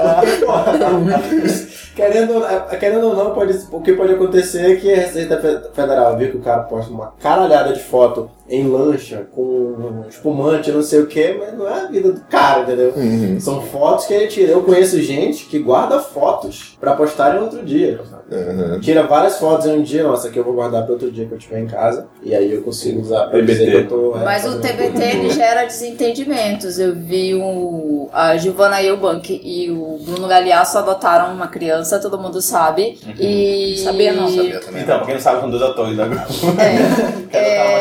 [1.94, 2.42] Querendo,
[2.78, 6.30] querendo ou não, pode, o que pode acontecer é que a Receita Fe- Federal viu
[6.30, 11.06] que o cara posta uma caralhada de foto em lancha, com espumante, não sei o
[11.06, 12.92] que, mas não é a vida do cara, entendeu?
[12.96, 13.38] Uhum.
[13.40, 14.50] São fotos que ele tira.
[14.52, 18.00] Eu conheço gente que guarda fotos pra postar em outro dia.
[18.30, 18.80] Uhum.
[18.80, 21.32] Tira várias fotos em um dia, nossa, aqui eu vou guardar pra outro dia que
[21.32, 22.08] eu estiver em casa.
[22.22, 23.46] E aí eu consigo usar pra TBT.
[23.52, 24.16] dizer que eu tô.
[24.18, 26.78] é, Mas o TBT gera desentendimentos.
[26.78, 32.40] Eu vi o, a Giovanna Eubank e o Bruno Galeasso adotaram uma criança, todo mundo
[32.40, 32.98] sabe.
[33.18, 34.82] E Sabia não, Sabia também.
[34.82, 36.24] Então, pra quem não sabe, são dois atores da Globo.
[36.60, 37.78] É, Quero dar uma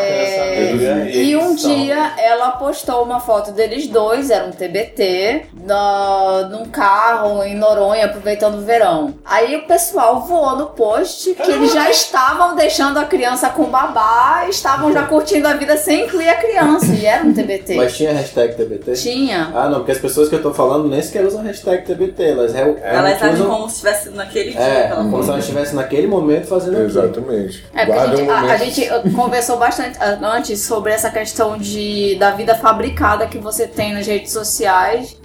[0.59, 6.65] é, E um dia ela postou uma foto deles dois, era um TBT, no, num
[6.65, 9.13] carro em Noronha, aproveitando o verão.
[9.25, 14.45] Aí o pessoal voou no post que eles já estavam deixando a criança com babá,
[14.49, 16.87] estavam já curtindo a vida sem incluir a criança.
[16.93, 17.75] E era um TBT.
[17.75, 18.93] Mas tinha hashtag TBT?
[18.93, 19.51] Tinha.
[19.53, 22.23] Ah, não, porque as pessoas que eu tô falando nem sequer usam hashtag TBT.
[22.31, 23.49] Elas, re- Elas agem usam.
[23.49, 24.59] como se estivesse naquele dia.
[24.61, 25.29] É, como se foto.
[25.29, 26.79] ela estivesse naquele momento fazendo.
[26.81, 27.65] Exatamente.
[27.73, 31.09] É, porque a gente, um a- a gente conversou bastante ah, antes antes sobre essa
[31.09, 35.15] questão de, da vida fabricada que você tem nas redes sociais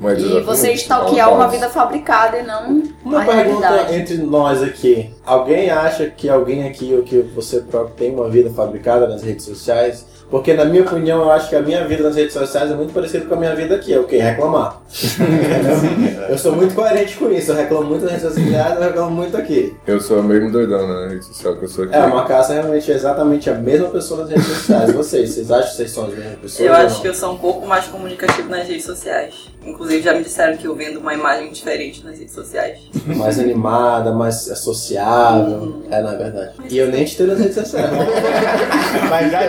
[0.00, 3.94] Mas e você stalkear uma vida fabricada e não Uma a pergunta realidade.
[3.94, 5.10] entre nós aqui.
[5.24, 9.44] Alguém acha que alguém aqui ou que você próprio tem uma vida fabricada nas redes
[9.44, 10.04] sociais?
[10.34, 12.92] Porque na minha opinião, eu acho que a minha vida nas redes sociais é muito
[12.92, 13.94] parecida com a minha vida aqui.
[13.94, 14.16] É o quê?
[14.16, 14.82] Reclamar.
[16.28, 17.52] eu sou muito coerente com isso.
[17.52, 19.76] Eu reclamo muito nas redes sociais, eu reclamo muito aqui.
[19.86, 21.94] Eu sou mesmo doidão na rede social que eu sou aqui.
[21.94, 24.92] É, a Macassa realmente é exatamente a mesma pessoa nas redes sociais.
[24.92, 26.66] Vocês, vocês acham que vocês são as mesmas pessoas?
[26.66, 27.02] Eu ou acho não?
[27.02, 29.34] que eu sou um pouco mais comunicativo nas redes sociais.
[29.66, 32.78] Inclusive já me disseram que eu vendo uma imagem diferente nas redes sociais.
[33.06, 35.82] Mais animada, mais sociável.
[35.90, 36.52] É, na verdade.
[36.70, 37.90] E eu nem te tenho nas redes sociais.
[39.08, 39.40] Mas já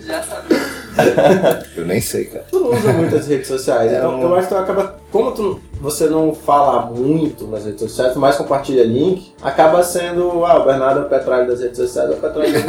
[0.00, 0.60] Já sabia.
[1.76, 2.44] Eu nem sei, cara.
[2.50, 4.96] Tu não usa muitas redes sociais, então eu acho que tu acaba.
[5.10, 10.58] Como tu, você não fala muito nas redes sociais, mais compartilha link, acaba sendo, ah,
[10.60, 12.50] o Bernardo é o Petralho das redes sociais, é o Petralho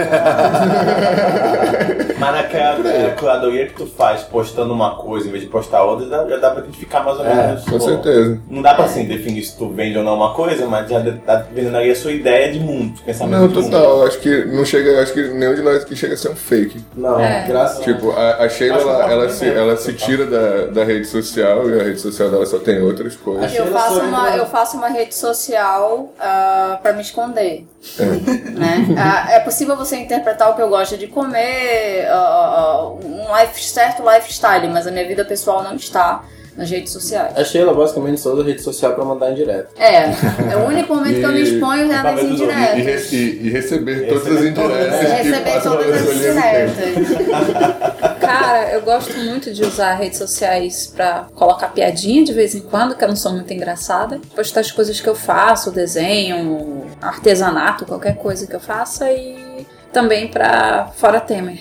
[2.20, 6.08] Mas naquela é, curadoria que tu faz postando uma coisa em vez de postar outra,
[6.08, 7.64] já, já dá pra identificar mais ou É, menos.
[7.64, 8.40] Com pô, certeza.
[8.50, 11.46] Não dá pra assim definir se tu vende ou não uma coisa, mas já tá
[11.52, 13.72] vendendo ali a sua ideia de mundo, pensamento Não, de mundo.
[13.72, 14.00] total.
[14.02, 15.02] Eu Acho que não chega.
[15.02, 16.84] Acho que nenhum de nós aqui chega a ser um fake.
[16.96, 17.46] Não, É.
[17.48, 19.60] graças a Tipo, a, a Sheila, que ela, pode ela se, mesmo.
[19.60, 23.16] ela se tira da, da rede social e a rede social dela só tem outras
[23.16, 23.54] coisas.
[23.54, 24.46] Eu faço, uma, eu.
[24.46, 27.68] faço uma rede social ah, pra me esconder.
[28.54, 28.88] né?
[28.98, 34.04] Ah, é possível você interpretar o que eu gosto de comer, ah, um life, certo
[34.04, 36.24] lifestyle, mas a minha vida pessoal não está
[36.58, 37.38] nas redes sociais.
[37.38, 39.70] A Sheila basicamente só usa rede social pra mandar em direto.
[39.80, 40.12] É,
[40.52, 42.22] é o único momento que eu me E- exponho pra nas.
[42.22, 43.10] E, indiretas.
[43.12, 46.82] re- e- e receber todas as indiretas que Receber todas as indiretas.
[48.22, 52.96] Cara, eu gosto muito de usar redes sociais pra colocar piadinha de vez em quando,
[52.96, 54.20] que eu não sou muito engraçada.
[54.36, 60.28] Postar as coisas que eu faço, desenho, artesanato, qualquer coisa que eu faça e também
[60.28, 61.60] pra fora Temer.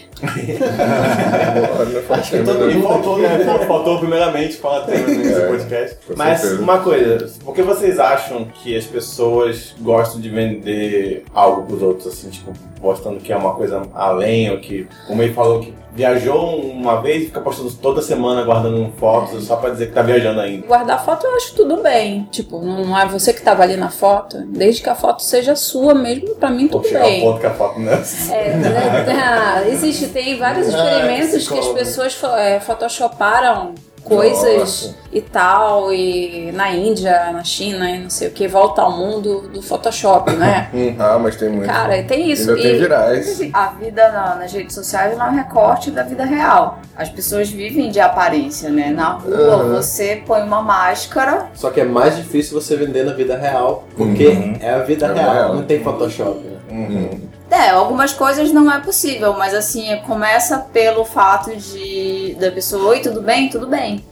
[2.11, 3.38] Acho que todo E mundo faltou, né?
[3.66, 5.97] Faltou- primeiramente falar tema nesse É, podcast.
[6.16, 6.62] Mas certeza.
[6.62, 12.07] uma coisa, por que vocês acham que as pessoas gostam de vender algo pros outros,
[12.07, 16.57] assim, tipo, postando que é uma coisa além, ou que, como ele falou, que viajou
[16.61, 20.40] uma vez e fica postando toda semana guardando fotos só pra dizer que tá viajando
[20.40, 20.66] ainda.
[20.66, 22.29] Guardar foto eu acho tudo bem.
[22.31, 24.38] Tipo, não é você que tava ali na foto.
[24.46, 27.20] Desde que a foto seja sua mesmo, pra mim Vou tudo chegar ao bem.
[27.20, 29.07] ponto que a foto não é É, né?
[29.22, 33.74] Ah, existe, tem vários experimentos que as pessoas é, photoshoparam
[34.16, 34.94] coisas Nossa.
[35.12, 39.42] e tal, e na Índia, na China, e não sei o que, volta ao mundo
[39.53, 40.68] do Photoshop, né?
[40.75, 41.66] Hum, Ah, mas tem muito.
[41.66, 42.51] Cara, tem isso.
[42.51, 43.40] Ainda tem E virais.
[43.53, 46.81] A vida na- nas redes sociais não é um recorte da vida real.
[46.96, 48.90] As pessoas vivem de aparência, né?
[48.90, 49.77] Na rua Uhum.
[49.77, 51.46] você põe uma máscara.
[51.55, 54.57] Só que é mais difícil você vender na vida real, porque Uhum.
[54.61, 55.55] é a vida É real, real.
[55.55, 56.40] não tem Photoshop.
[56.40, 56.59] Né?
[56.70, 57.20] Uhum.
[57.51, 63.01] É, algumas coisas não é possível, mas assim, começa pelo fato de da pessoa, oi,
[63.01, 63.49] tudo bem?
[63.49, 64.05] Tudo bem.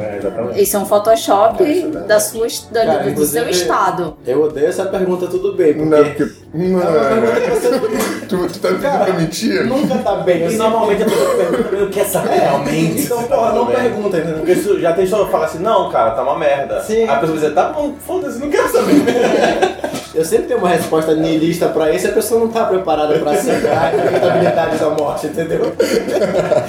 [0.00, 0.62] É, exatamente.
[0.62, 4.16] Isso é um Photoshop É, é da sua, da- Cara, do, seu estado.
[4.26, 6.38] Eu odeio essa pergunta, tudo bem, porque Não, porque.
[6.54, 6.80] Mano,
[7.60, 9.66] Você tu, tu tá pedindo pra mentir?
[9.66, 10.38] nunca tá bem.
[10.48, 13.02] E Eu normalmente a pessoa pergunta, eu quero saber realmente.
[13.02, 14.36] Então, tá porra, não pergunta, entendeu?
[14.38, 16.80] Porque isso já tem só falar assim, não, cara, tá uma merda.
[16.82, 17.02] Sim.
[17.02, 18.94] Aí a pessoa vai dizer, tá bom, foda-se, não quero saber.
[20.18, 23.30] Eu sempre tenho uma resposta niilista pra isso e a pessoa não tá preparada pra
[23.30, 25.72] aceitar a inevitabilidade da morte, entendeu?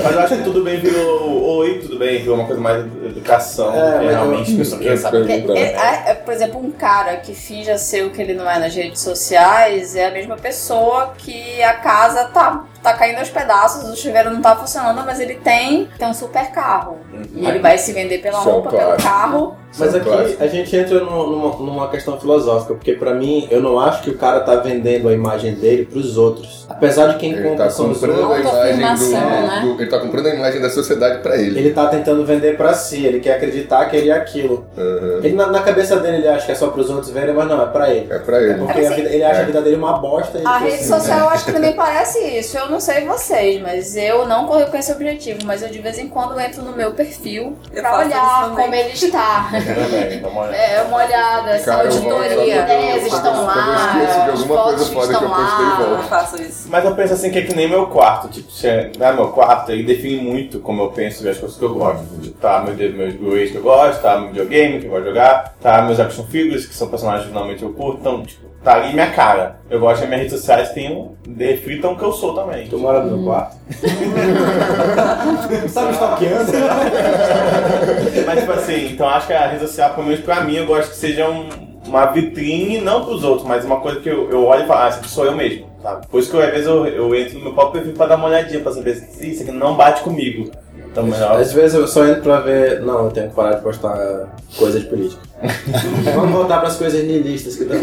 [0.03, 3.07] Mas eu acho que tudo bem virou oi, tudo bem, virou uma coisa mais de
[3.07, 5.17] educação, É, realmente eu- a pessoa quer saber.
[5.21, 5.59] Porque, Perguntar.
[5.59, 8.75] é- é- por exemplo, um cara que finja ser o que ele não é nas
[8.75, 13.95] redes sociais é a mesma pessoa que a casa tá, tá caindo aos pedaços, o
[13.95, 16.97] chuveiro não tá funcionando, mas ele tem, tem um super carro.
[17.35, 19.03] E ele vai se vender pela Isso é roupa, pelo clássico.
[19.09, 19.55] carro.
[19.77, 20.43] Mas Isso é aqui clássico.
[20.43, 24.09] a gente entra numa, numa- numa questão filosófica, porque pra mim, eu não acho que
[24.09, 26.65] o cara tá vendendo a imagem dele pros outros.
[26.67, 29.59] Apesar de quem Ele compra tá são os comprando a outros, imagem do, né?
[29.63, 31.59] do- Ele tá comprando a imagem da sociedade pra ele.
[31.59, 34.65] ele tá tentando vender pra si, ele quer acreditar que ele é aquilo.
[34.75, 35.19] Uhum.
[35.23, 37.61] Ele, na, na cabeça dele ele acha que é só pros outros verem, mas não,
[37.61, 38.11] é pra ele.
[38.11, 38.53] É pra É ele.
[38.55, 41.29] porque a vida- ele acha a vida dele uma bosta A rede precisa- social eu
[41.29, 42.57] acho que também parece isso.
[42.57, 45.39] Eu não sei vocês, mas eu não corro com esse objetivo.
[45.45, 48.89] Mas eu de vez em quando entro no meu perfil Eu pra olhar como ele
[48.91, 49.49] está.
[49.51, 50.57] Também, dá uma olhada.
[50.69, 52.31] É, uma olhada, essa Cara, eu auditoria.
[52.55, 55.23] eu- Ideias eu- estão quando eu lá, esqueço de as alguma coisa fotos foda que
[55.23, 55.87] eu e lá.
[55.89, 56.67] Eu faço isso.
[56.69, 59.13] Mas eu penso assim que é que nem meu quarto, tipo, se é, não é
[59.13, 62.03] meu quarto, ele define muito como eu penso e as coisas que eu gosto.
[62.41, 65.09] Tá meu, meu, meu ex que eu gosto, tá meu videogame que eu gosto de
[65.09, 68.73] jogar, tá meus action figures, que são personagens que finalmente eu curto, então, tipo, tá
[68.75, 69.57] ali minha cara.
[69.69, 72.67] Eu gosto que as minhas redes sociais tenham, reflitam o que eu sou também.
[72.67, 73.57] Tu mora no meu quarto?
[75.73, 76.51] tá me stalkeando?
[78.25, 80.89] Mas, tipo assim, então acho que a rede social, pelo menos pra mim, eu gosto
[80.91, 81.49] que seja um-
[81.87, 84.91] uma vitrine, não pros outros, mas uma coisa que eu, eu olho e falo, ah,
[85.07, 85.67] sou eu mesmo.
[85.81, 86.05] sabe?
[86.07, 88.27] Por isso que às vezes eu, eu entro no meu próprio perfil pra dar uma
[88.27, 90.51] olhadinha, pra saber se isso aqui não bate comigo.
[90.91, 91.39] Então melhor.
[91.39, 92.81] Às vezes eu só entro pra ver.
[92.81, 95.21] Não, eu tenho que parar de postar coisa de política.
[96.15, 97.77] Vamos voltar pras coisas nihilistas que estão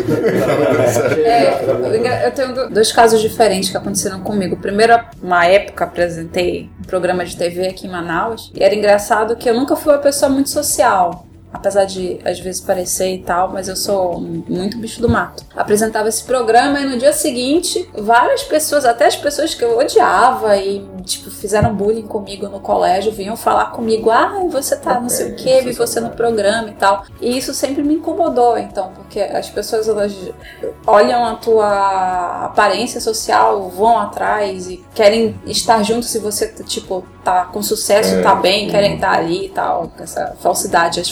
[1.25, 4.57] É, eu- eu tenho do- dois casos diferentes que aconteceram comigo.
[4.57, 9.49] Primeiro, uma época apresentei um programa de TV aqui em Manaus e era engraçado que
[9.49, 11.26] eu nunca fui uma pessoa muito social.
[11.53, 15.45] Apesar de às vezes parecer e tal, mas eu sou muito bicho do mato.
[15.57, 20.57] Apresentava esse programa e no dia seguinte, várias pessoas, até as pessoas que eu odiava
[20.57, 25.33] e, tipo, fizeram bullying comigo no colégio, vinham falar comigo: ah, você tá não sei
[25.33, 27.05] o que, vi você no programa e tal.
[27.21, 30.15] E isso sempre me incomodou, então, porque as pessoas elas
[30.87, 37.47] olham a tua aparência social, vão atrás e querem estar junto se você, tipo, tá
[37.47, 38.23] com sucesso, É.
[38.23, 41.09] tá bem, querem estar ali e tal, com essa falsidade, as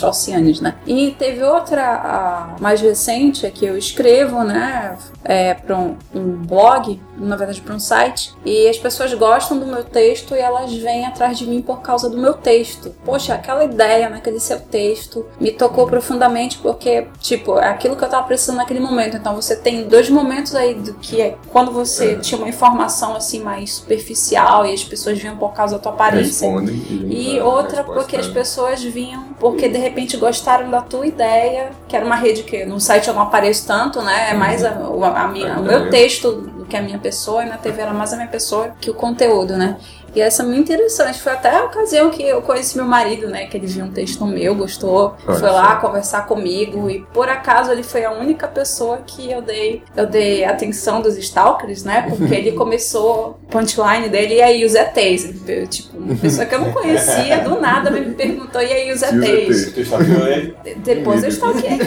[0.61, 0.75] né?
[0.87, 7.01] E teve outra, mais recente, é que eu escrevo, né, é, pra um, um blog,
[7.17, 11.07] na verdade pra um site, e as pessoas gostam do meu texto e elas vêm
[11.07, 12.95] atrás de mim por causa do meu texto.
[13.05, 18.09] Poxa, aquela ideia naquele seu texto me tocou profundamente porque, tipo, é aquilo que eu
[18.09, 19.17] tava precisando naquele momento.
[19.17, 23.41] Então você tem dois momentos aí do que é quando você tinha uma informação assim
[23.41, 26.49] mais superficial e as pessoas vinham por causa da tua aparência.
[26.49, 26.75] Respondem.
[27.11, 28.35] E dão outra porque as né?
[28.35, 32.81] pessoas vinham porque de repente gostaram da tua ideia, que era uma rede que no
[32.81, 34.31] site eu não apareço tanto, né?
[34.31, 37.49] É mais a, a- a minha- o meu texto do que a minha pessoa e
[37.49, 39.77] na TV era mais a minha pessoa que o conteúdo, né?
[40.15, 41.21] E essa é muito interessante.
[41.21, 43.47] Foi até a ocasião que eu conheci meu marido, né?
[43.47, 46.89] Que ele viu um texto meu, gostou, Olha foi lá conversar comigo.
[46.89, 51.17] E por acaso ele foi a única pessoa que eu dei, eu dei atenção dos
[51.17, 52.07] stalkers, né?
[52.09, 55.35] Porque ele começou o punchline dele, e aí os ETs?
[55.69, 59.73] Tipo, uma pessoa que eu não conhecia, do nada me perguntou, e aí os ETs?
[60.77, 61.79] Depois eu stalkeei.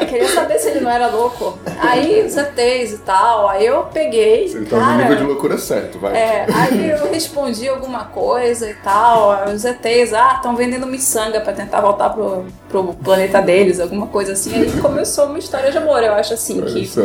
[0.00, 1.58] Eu queria saber se ele não era louco.
[1.94, 4.46] Aí os ETs e tal, aí eu peguei.
[4.46, 6.16] Ele tá no cara, nível de loucura certo, vai.
[6.16, 9.44] é, aí eu respondi alguma coisa e tal.
[9.52, 14.32] Os ETs, ah, estão vendendo miçanga pra tentar voltar pro, pro planeta deles, alguma coisa
[14.32, 14.54] assim.
[14.54, 16.86] Aí começou uma história de amor, eu acho assim, que.
[16.86, 17.02] só.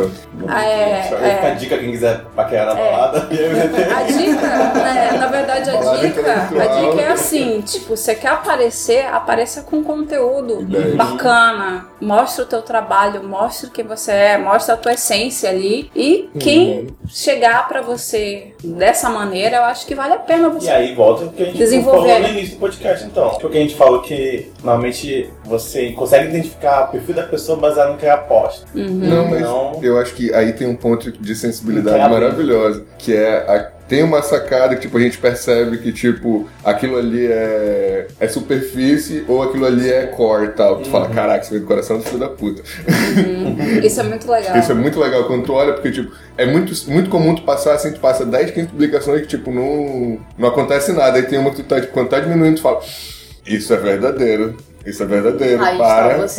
[0.48, 3.28] É, vai ficar a é, dica quem quiser paquerar na balada.
[3.30, 7.60] E aí você a dica, né, na verdade, a Balada dica, a dica é assim,
[7.60, 10.66] tipo, você quer aparecer, apareça com conteúdo
[10.96, 15.90] bacana, mostra o teu trabalho, mostra quem você é, mostra a tua essência ali.
[15.94, 20.70] E quem chegar pra você dessa maneira, eu acho que vale a pena E você.
[20.70, 22.08] aí volta o que a gente Desenvolver.
[22.12, 23.30] falou no início do podcast, então.
[23.40, 27.98] Porque a gente falou que normalmente você consegue identificar o perfil da pessoa baseado no
[27.98, 28.66] que ela posta.
[28.74, 29.78] Não, mas Não.
[29.82, 34.22] eu acho que aí tem um ponto de sensibilidade maravilhosa, que é a- tem uma
[34.22, 39.66] sacada que tipo a gente percebe que tipo aquilo ali é, é superfície ou aquilo
[39.66, 40.80] ali é core e tal.
[40.80, 42.62] Tu fala, caraca, isso veio do coração do filho da puta.
[43.82, 44.56] Isso é muito legal.
[44.56, 47.74] Isso é muito legal quando tu olha, porque, tipo, é muito, muito comum tu passar
[47.74, 51.18] assim, tu passa 10, 15 publicações que, tipo, não, não acontece nada.
[51.18, 52.80] Aí tem uma que tu tá, tipo, quando tá diminuindo, tu fala,
[53.44, 54.56] isso é verdadeiro.
[54.84, 56.26] Isso é verdadeiro, Aí para.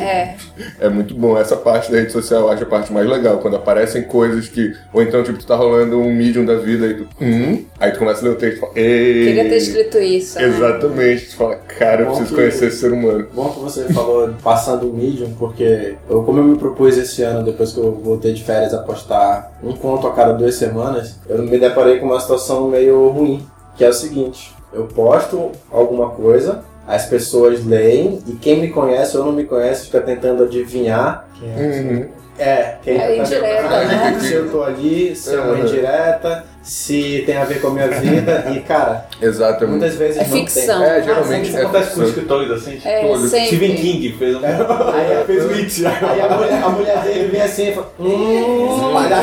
[0.00, 0.36] É.
[0.80, 1.36] É muito bom.
[1.38, 3.38] Essa parte da rede social eu acho a parte mais legal.
[3.38, 4.72] Quando aparecem coisas que.
[4.92, 7.08] Ou então, tipo, tu tá rolando um medium da vida e tu.
[7.20, 7.64] Hum?
[7.80, 8.72] Aí tu começa a ler o texto e fala.
[8.76, 9.24] Ei!
[9.26, 10.38] Queria ter escrito isso.
[10.38, 10.44] né?
[10.48, 11.26] Exatamente.
[11.26, 13.26] Tu fala, cara, eu Bom preciso que- conhecer esse ser humano.
[13.34, 17.44] Bom que você falou passando o Medium, porque eu, como eu me propus esse ano,
[17.44, 21.42] depois que eu voltei de férias, a postar um conto a cada duas semanas, eu
[21.42, 26.60] me deparei com uma situação meio ruim, que é o seguinte, eu posto alguma coisa,
[26.86, 31.48] as pessoas leem, e quem me conhece ou não me conhece fica tentando adivinhar quem
[31.50, 31.56] é.
[31.56, 32.06] Uhum.
[32.38, 34.18] É, quem É indireta, né?
[34.20, 35.58] Se eu tô ali, se é uma Uhum.
[35.60, 39.70] indireta, se tem a ver com a minha vida, e cara, Exatamente.
[39.70, 40.82] muitas vezes É não ficção.
[40.84, 42.08] É, geralmente Isso é acontece com ficção.
[42.08, 42.78] escritores assim.
[42.84, 43.30] É, Todos.
[43.30, 43.46] sempre.
[43.46, 44.40] Stephen King fez um.
[44.44, 45.86] Aí fez um hit.
[45.86, 49.22] Aí a mulher, a mulher dele vem assim e fala: Hum, vai dar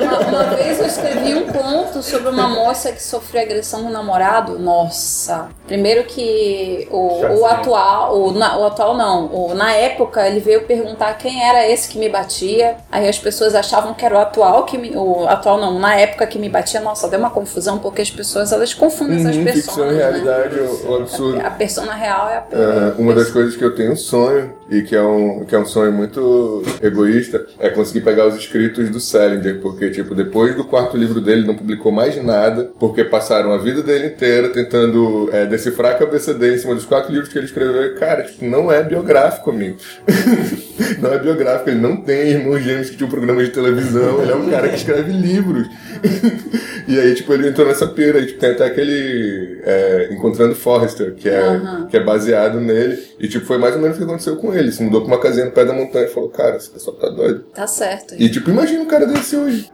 [0.00, 4.58] Uma, uma vez eu escrevi um conto sobre uma moça que sofreu agressão do namorado.
[4.58, 5.48] Nossa.
[5.66, 10.62] Primeiro que o, o atual, o, na- o atual não, o, na época ele veio
[10.64, 12.76] perguntar quem era esse que me batia.
[12.90, 16.26] Aí as pessoas achavam que era o atual que me, o atual não, na época
[16.26, 16.80] que me batia.
[16.80, 19.64] Nossa, deu uma confusão porque as pessoas elas confundem essas Uhum, pessoas.
[19.66, 21.40] ficção e realidade um absurdo.
[21.44, 24.82] A persona real é a É, uma das coisas que eu tenho um sonho, e
[24.82, 28.98] que é um, que é um sonho muito egoísta, é conseguir pegar os escritos do
[28.98, 33.52] Salinger, porque, tipo, depois do quarto livro dele, ele não publicou mais nada, porque passaram
[33.52, 37.32] a vida dele inteira tentando é, decifrar a cabeça dele em cima dos quatro livros
[37.32, 37.84] que ele escreveu.
[37.84, 39.76] E, cara, tipo, não é biográfico, amigo.
[41.00, 44.32] não é biográfico, ele não tem irmãos gêmeos que tinham um programa de televisão, ele
[44.32, 45.68] é um cara que escreve livros.
[46.86, 51.14] e aí, tipo, ele entrou nessa pira, e tipo, tem até aquele é, Encontrando Forrester,
[51.14, 51.60] que é,
[51.90, 52.98] que é baseado nele.
[53.18, 54.70] E, tipo, foi mais ou menos o que aconteceu com ele.
[54.72, 57.08] Se mudou pra uma casinha no pé da montanha e falou, cara, esse pessoal tá
[57.08, 57.44] doido.
[57.54, 58.14] Tá certo.
[58.18, 59.70] E, tipo, imagina um cara desse hoje.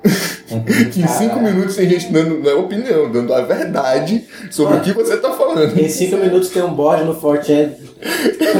[0.92, 4.80] que em cinco minutos tem gente dando não é opinião, dando a verdade sobre o
[4.80, 5.78] que você tá falando.
[5.78, 7.70] Em 5 minutos tem um bode no 4chan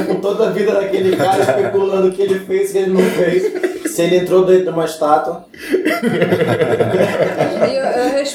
[0.07, 3.03] com toda a vida daquele cara especulando o que ele fez, o que ele não
[3.03, 3.91] fez.
[3.91, 5.47] Se ele entrou dentro de uma estátua.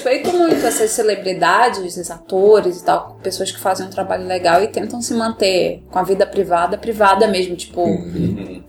[0.05, 4.67] Respeito muito essas celebridades, esses atores e tal, pessoas que fazem um trabalho legal e
[4.67, 7.83] tentam se manter com a vida privada, privada mesmo, tipo,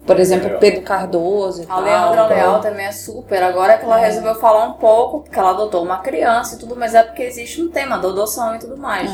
[0.06, 1.82] por exemplo, Pedro Cardoso e A tal.
[1.82, 3.42] Leandra Leal também é super.
[3.42, 6.94] Agora que ela resolveu falar um pouco, porque ela adotou uma criança e tudo, mas
[6.94, 9.10] é porque existe um tema da adoção e tudo mais.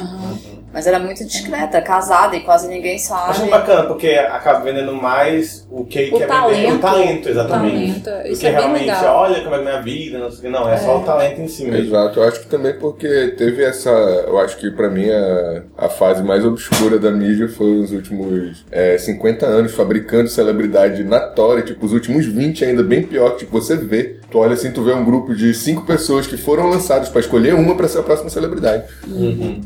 [0.72, 3.30] Mas ela é muito discreta, casada e quase ninguém sabe.
[3.30, 6.26] Acho bacana, porque acaba vendendo mais o que O quer vender.
[6.28, 6.74] talento.
[6.74, 8.00] O talento, exatamente.
[8.00, 9.16] Talento, isso Porque é bem realmente, legal.
[9.16, 10.48] olha como é minha vida, não sei o que.
[10.48, 11.94] Não, é, só o talento em si mesmo.
[11.94, 13.90] Exato, eu acho que também porque teve essa.
[13.90, 18.64] Eu acho que pra mim a, a fase mais obscura da mídia foi os últimos
[18.70, 23.40] é, 50 anos fabricando celebridade na tora, tipo, os últimos 20 ainda bem pior, que
[23.40, 24.16] tipo, você vê.
[24.30, 27.54] Tu olha assim, tu vê um grupo de cinco pessoas que foram lançadas pra escolher
[27.54, 28.84] uma pra ser a próxima celebridade.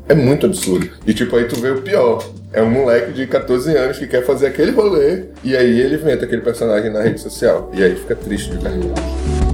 [0.09, 0.89] É muito absurdo.
[1.07, 2.25] E tipo, aí tu vê o pior.
[2.53, 6.25] É um moleque de 14 anos que quer fazer aquele rolê e aí ele inventa
[6.25, 7.71] aquele personagem na rede social.
[7.75, 9.46] E aí fica triste de verdade.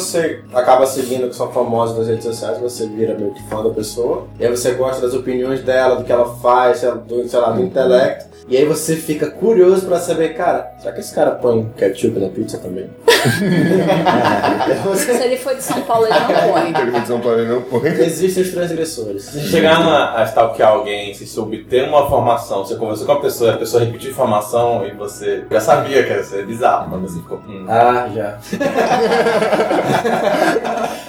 [0.00, 3.70] Você acaba seguindo, que são famosos nas redes sociais, você vira meio que fã da
[3.70, 7.50] pessoa, e aí você gosta das opiniões dela, do que ela faz, do, sei lá,
[7.50, 11.68] do intelecto, e aí você fica curioso pra saber, cara, será que esse cara põe
[11.76, 12.90] ketchup na pizza também?
[14.96, 16.68] Se ele for de São Paulo, ele não põe.
[16.82, 17.86] Ele de São Paulo ele não põe.
[17.88, 19.22] Existem os transgressores.
[19.24, 23.20] Se chegar na, a stalkear alguém, se se obter uma formação, você conversou com a
[23.20, 27.10] pessoa, a pessoa repetiu a informação e você já sabia que ia ser bizarro, mas
[27.12, 27.38] você ficou.
[27.46, 27.66] Hum.
[27.68, 28.38] Ah, já.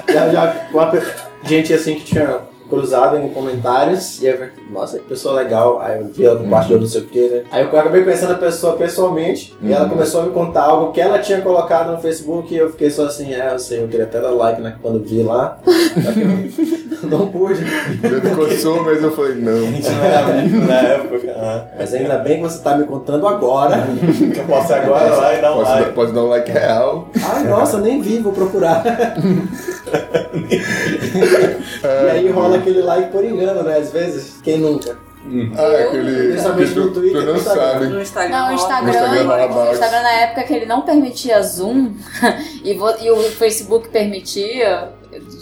[0.13, 1.03] já, já, uma pe-
[1.43, 2.39] gente assim que tinha
[2.69, 6.81] cruzado em comentários, e aí eu nossa, que pessoa legal, aí eu vi ela compartilhou
[6.81, 7.43] não sei o que, né?
[7.51, 10.99] Aí eu acabei conhecendo a pessoa pessoalmente, e ela começou a me contar algo que
[11.01, 14.05] ela tinha colocado no Facebook, e eu fiquei só assim, é, eu sei, eu queria
[14.05, 17.61] até dar like né, quando vi lá, eu não pude.
[18.03, 19.59] Ele coçou, mas eu falei, A não.
[19.71, 21.35] gente não era amigo na época.
[21.37, 23.77] Ah, Mas ainda bem que você tá me contando agora.
[24.33, 25.93] que eu posso agora lá e dar um Posso, dar, like.
[25.93, 27.09] posso dar um like real.
[27.23, 28.83] Ai, nossa, nem vi, vou procurar.
[31.83, 33.77] e aí rola aquele like por engano, né?
[33.77, 34.97] Às vezes, quem nunca?
[35.57, 36.29] Ah, aquele.
[36.29, 37.73] Principalmente no Twitter, tu não no Instagram.
[37.73, 37.85] sabe.
[37.87, 38.37] No Instagram.
[38.37, 39.71] Não, o Instagram, No Instagram o bounce.
[39.73, 41.91] Instagram na época que ele não permitia zoom
[42.63, 44.89] e, e o Facebook permitia,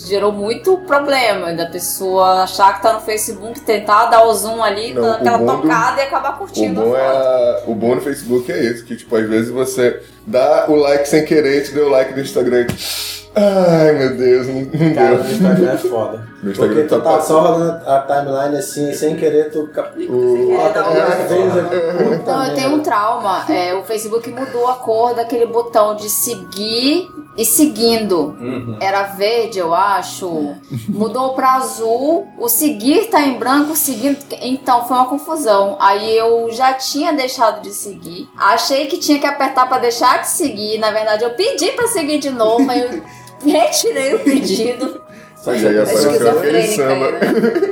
[0.07, 4.91] gerou muito problema da pessoa achar que tá no Facebook, tentar dar o zoom ali,
[4.91, 7.61] Não, dar aquela o bom do- tocada e acabar O curtindo bom, a é a-
[7.67, 11.23] o bom no Facebook é esse, que tipo, às vezes você dá o like sem
[11.25, 12.65] querer, te deu o like no Instagram.
[13.38, 15.23] Ai meu Deus, não, não Cara, deu.
[15.23, 16.36] no Instagram é foda.
[16.45, 19.67] No Instagram Porque tu tá tá só rolando a timeline assim, sem querer, tu O-
[19.67, 21.53] coloca duas vezes.
[21.63, 23.43] Puta Então, eu tenho um trauma.
[23.49, 28.36] É, o Facebook mudou a cor daquele botão de seguir e seguindo.
[28.39, 28.77] Uhum.
[28.79, 30.53] Era verde, eu acho.
[30.88, 32.27] Mudou pra azul.
[32.38, 34.19] O seguir tá em branco, o seguindo.
[34.43, 35.77] Então foi uma confusão.
[35.79, 38.29] Aí eu já tinha deixado de seguir.
[38.38, 40.77] Achei que tinha que apertar pra deixar de seguir.
[40.77, 42.69] Na verdade, eu pedi pra seguir de novo.
[42.69, 43.01] Aí eu
[43.45, 45.05] retirei o pedido.
[45.45, 47.11] Só que aí apareceu aquele samba.
[47.11, 47.19] né?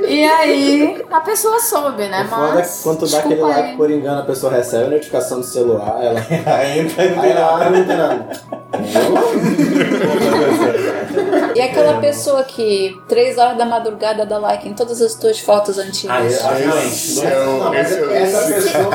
[0.06, 2.22] E aí a pessoa soube, né?
[2.24, 2.80] O foda é que Mas.
[2.84, 6.20] quando tu dá aquele like por engano, a pessoa recebe a notificação do celular, ela.
[6.46, 8.28] Aí entra e não tem nada.
[11.54, 15.78] E aquela pessoa que três horas da madrugada dá like em todas as tuas fotos
[15.78, 16.32] Ah, antigas.
[16.32, 16.86] esse- realmente.
[16.88, 17.58] Esse é o.
[17.58, 18.94] Não, Esse é essa pessoa,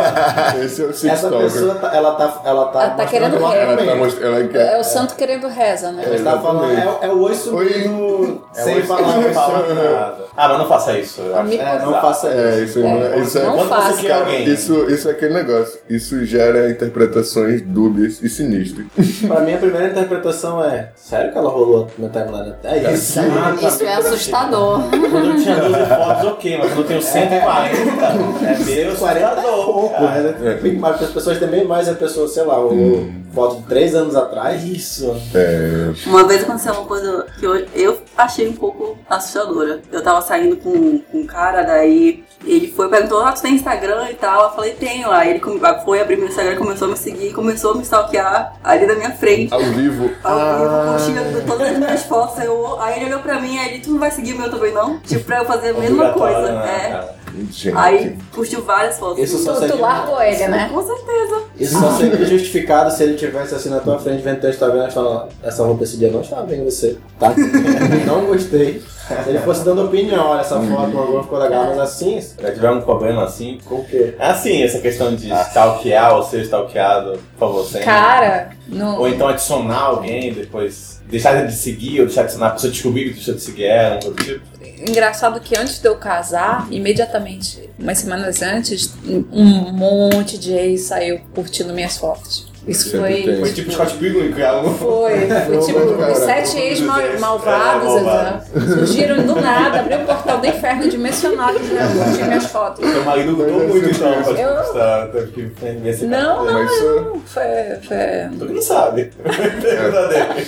[0.66, 1.52] Esse é o Six essa Talker.
[1.52, 3.58] pessoa, tá- ela tá, ela tá, Ela tá querendo rer.
[3.60, 3.84] Ela tá.
[4.26, 4.74] Ela quer.
[4.74, 6.04] É o santo querendo reza, né?
[6.06, 10.16] Ela tá falando, é, é o oi subindo É sem falar nada.
[10.36, 11.22] Ah, mas não faça isso.
[11.22, 11.54] eu acho.
[11.54, 12.80] É, não faça É, isso.
[12.80, 13.44] isso, é, isso é.
[13.44, 14.30] Não Quando faça.
[14.40, 15.80] Isso, isso é aquele negócio.
[15.90, 18.86] Isso gera interpretações dúbias e sinistras.
[19.28, 23.20] Pra mim, a primeira interpretação é: sério que ela rolou na timeline até isso?
[23.68, 24.82] Isso é assustador.
[24.90, 29.24] Quando eu tinha 12 fotos, ok, mas quando eu tenho 140, é meio 40 é
[29.26, 29.66] assustador.
[29.66, 30.36] pouco, né?
[30.64, 30.72] É.
[30.72, 34.16] Mas as pessoas têm bem mais a pessoa, sei lá, o foto de três anos
[34.16, 34.64] atrás.
[34.64, 35.16] Isso.
[35.36, 35.92] É.
[36.08, 39.82] Uma vez aconteceu uma coisa que eu, eu achei um pouco assustadora.
[39.92, 43.54] Eu tava saindo com, com um cara, daí ele foi e perguntou, ah, tu tem
[43.56, 44.44] Instagram e tal?
[44.44, 45.12] Eu falei, tenho.
[45.12, 48.54] Aí ele come- foi abrir meu Instagram, começou a me seguir, começou a me stalkear
[48.64, 49.54] ali na minha frente.
[49.54, 50.10] Ao vivo.
[50.24, 53.80] Ao vivo, curtindo todas as minhas fotos eu, aí ele olhou pra mim e ele,
[53.80, 55.00] tu não vai seguir o meu também não?
[55.00, 56.52] Tipo, pra eu fazer a mesma coisa.
[56.54, 56.90] né, É.
[56.92, 57.19] cara?
[57.36, 57.72] Gente.
[57.76, 59.24] Aí curtiu várias fotos.
[59.24, 60.70] Isso só Tu, tu seria, largou ele, né?
[60.74, 61.44] Com certeza.
[61.60, 64.92] isso só seria justificado se ele tivesse assim na tua frente vendo teu Instagram e
[64.92, 67.34] falando, essa roupa esse dia não estava bem em você, tá?
[68.06, 68.82] não gostei.
[69.24, 72.52] Se ele fosse dando opinião, olha, essa foto uma roupa ficou legal, mas assim, Já
[72.52, 74.16] tiver um problema assim, com o quê?
[74.20, 77.82] É assim, essa questão de stalkear ou ser stalkeado, por sem.
[77.82, 82.52] Cara, no, Ou então adicionar alguém, depois deixar de seguir, ou deixar de adicionar, a
[82.52, 84.42] pessoa descobrir que deixou de seguir ela, um outro tipo.
[84.88, 88.94] engraçado que antes de eu casar, imediatamente, umas semanas antes,
[89.32, 92.49] um monte de ex saiu curtindo minhas fotos.
[92.68, 93.24] Isso foi.
[93.40, 95.12] Foi tipo Scott Pilgrim que ela não Foi,
[95.48, 98.48] foi tipo, Cara, os sete ex os mal- ex, malvados é, malvados.
[98.74, 102.88] surgiram do nada, abriu o portal do inferno dimensional e já curtir minhas fotos.
[102.88, 106.54] Seu marido é muito então, sempre pode Eu- postar, teve que ver esse Não, não,
[106.54, 107.20] Mas não.
[107.26, 107.44] Foi,
[107.88, 108.38] foi.
[108.40, 109.12] Tu que não sabe.
[109.24, 110.48] Dele.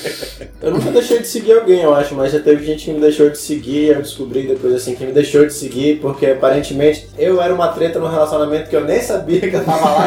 [0.62, 3.30] Eu nunca deixei de seguir alguém, eu acho, mas já teve gente que me deixou
[3.30, 7.54] de seguir, eu descobri depois assim que me deixou de seguir, porque aparentemente eu era
[7.54, 10.06] uma treta no relacionamento que eu nem sabia que eu tava lá?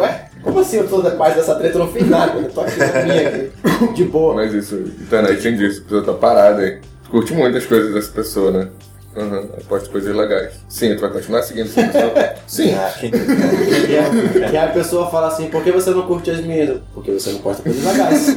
[0.00, 1.76] Ué, como assim eu tô parte dessa treta?
[1.76, 4.34] Eu não fiz nada, eu tô aqui na minha, aqui, de boa.
[4.34, 6.80] Mas isso, internet tem disso, a pessoa tá parada.
[7.04, 8.68] Tu curte muitas coisas dessa pessoa, né?
[9.16, 10.52] Aham, ela posta coisas legais.
[10.68, 12.34] Sim, tu vai continuar seguindo essa pessoa?
[12.46, 12.74] Sim.
[12.74, 16.40] Ah, quem- Que a, que a pessoa fala assim, por que você não curte as
[16.42, 16.78] minhas?
[16.92, 18.36] Porque você não posta coisas legais.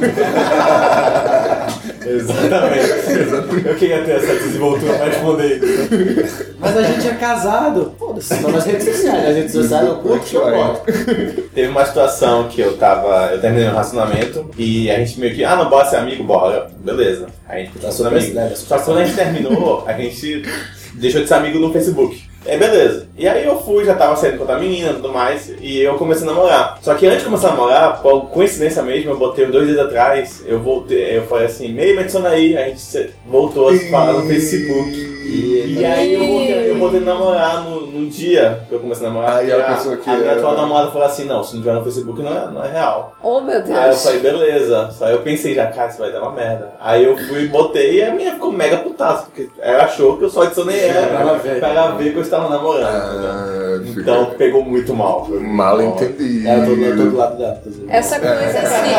[2.06, 3.68] Exatamente.
[3.68, 6.46] Eu queria ter essa desenvoltura pra responder isso.
[6.58, 7.92] Mas a gente é casado.
[7.98, 9.24] Foda-se, não nas redes sociais.
[9.24, 10.84] Nas redes sociais eu curto, eu gosto.
[11.54, 13.30] Teve uma situação que eu tava.
[13.32, 15.44] Eu terminei um relacionamento e a gente meio que.
[15.44, 16.24] Ah, não bora ser amigo?
[16.24, 16.68] Bora.
[16.82, 17.26] Beleza.
[17.50, 18.34] A gente super- amigo.
[18.34, 20.42] né, Só que quando a gente terminou, a gente
[20.94, 22.22] deixou de ser amigo no Facebook.
[22.46, 23.06] É beleza.
[23.18, 25.94] E aí eu fui, já tava saindo com outra menina e tudo mais, e eu
[25.96, 26.78] comecei a namorar.
[26.80, 30.42] Só que antes de começar a namorar, por coincidência mesmo, eu botei dois dias atrás,
[30.46, 34.14] eu voltei, eu falei assim, meio me adiciona aí, a gente voltou a se falar
[34.14, 35.19] no Facebook.
[35.30, 39.10] E aí eu voltei, eu voltei a namorar no, num dia que eu comecei a
[39.10, 39.36] namorar.
[39.38, 41.62] Aí e a pessoa que a minha era- atual namorada falou assim, não, se não
[41.62, 43.14] tiver no Facebook não é, não é real.
[43.22, 44.02] Oh meu Aí eu Deus.
[44.02, 44.90] falei, beleza.
[44.92, 46.72] Só eu pensei já, cara, isso vai dar uma merda.
[46.80, 50.30] Aí eu fui, botei e a minha ficou mega putaça, porque ela achou que eu
[50.30, 51.58] só adicionei ela Pra ela ver.
[51.60, 52.84] pra ela ver que eu estava namorando.
[52.86, 55.26] Ah, fica Então pegou muito mal.
[55.28, 56.48] Mal entendido.
[56.48, 57.60] É, tô, eu tô do lado dela.
[57.88, 58.90] Essa coisa assim.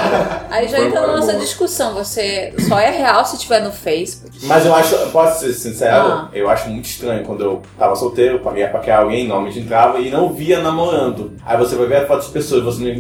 [0.50, 1.94] Aí já entra na nossa discussão.
[1.96, 4.38] Você só é real se tiver no Facebook.
[4.44, 6.21] Mas eu acho, posso ser sincero, Ah.
[6.34, 10.10] Eu acho muito estranho quando eu tava solteiro, pra ia paquerar alguém, normalmente entrava e
[10.10, 11.32] não via namorando.
[11.46, 12.94] Aí você vai ver a foto das pessoas, você não,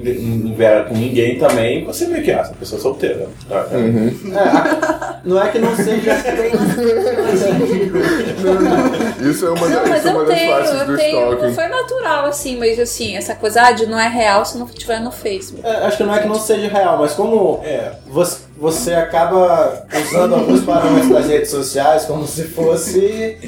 [0.49, 3.27] não vê com ninguém também, você meio que, ah, essa pessoa é solteira.
[3.71, 4.33] Uhum.
[4.33, 6.11] É, a- não é que não seja.
[9.21, 11.21] Isso é uma, Não, das- mas é eu das tenho, eu tenho.
[11.21, 11.53] Não stalking.
[11.53, 14.99] foi natural, assim, mas assim, essa coisa ah, de não é real se não tiver
[14.99, 15.65] no Facebook.
[15.67, 17.91] É, acho que não é que não seja real, mas como É.
[18.07, 23.39] você, você acaba usando alguns parâmetros das redes sociais como se fosse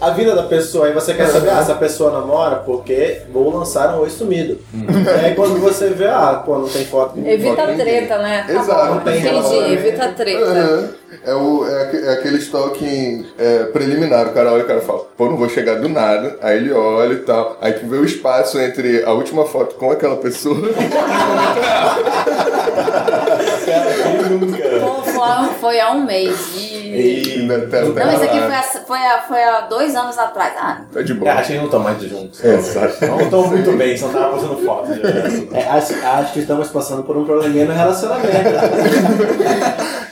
[0.00, 0.86] a vida da pessoa.
[0.86, 4.58] Aí você quer saber, ah, essa pessoa namora porque vou lançar um oi sumido.
[4.74, 7.18] E aí quando você vê, ah, pô, não tem foto.
[7.18, 8.44] Evita Não, treta, né?
[8.46, 8.94] Tá Exato.
[8.94, 9.72] bom, tem Entendi, relação.
[9.72, 10.44] evita treta.
[10.44, 10.88] Aham.
[11.24, 14.26] É, o, é, é aquele stalking é, preliminar.
[14.28, 16.38] O cara olha e o cara fala, pô, não vou chegar do nada.
[16.40, 17.58] Aí ele olha e tal.
[17.60, 20.56] Aí tu vê o espaço entre a última foto com aquela pessoa.
[23.64, 24.58] Cara, quem nunca?
[24.80, 25.02] Pô,
[25.62, 26.56] foi, há um mês.
[26.56, 27.31] E...
[27.52, 27.54] E...
[27.54, 30.52] Ainda tá- tá Não, isso aqui foi há, foi, há, foi há dois anos atrás.
[30.58, 31.32] Ah, Tá de boa.
[31.32, 32.44] acho que eles não estão mais juntos.
[32.44, 33.06] Exato.
[33.06, 34.90] Não estão muito bem, só tava postando foto.
[35.52, 38.28] É, acho, acho que estamos passando por um probleminha no relacionamento.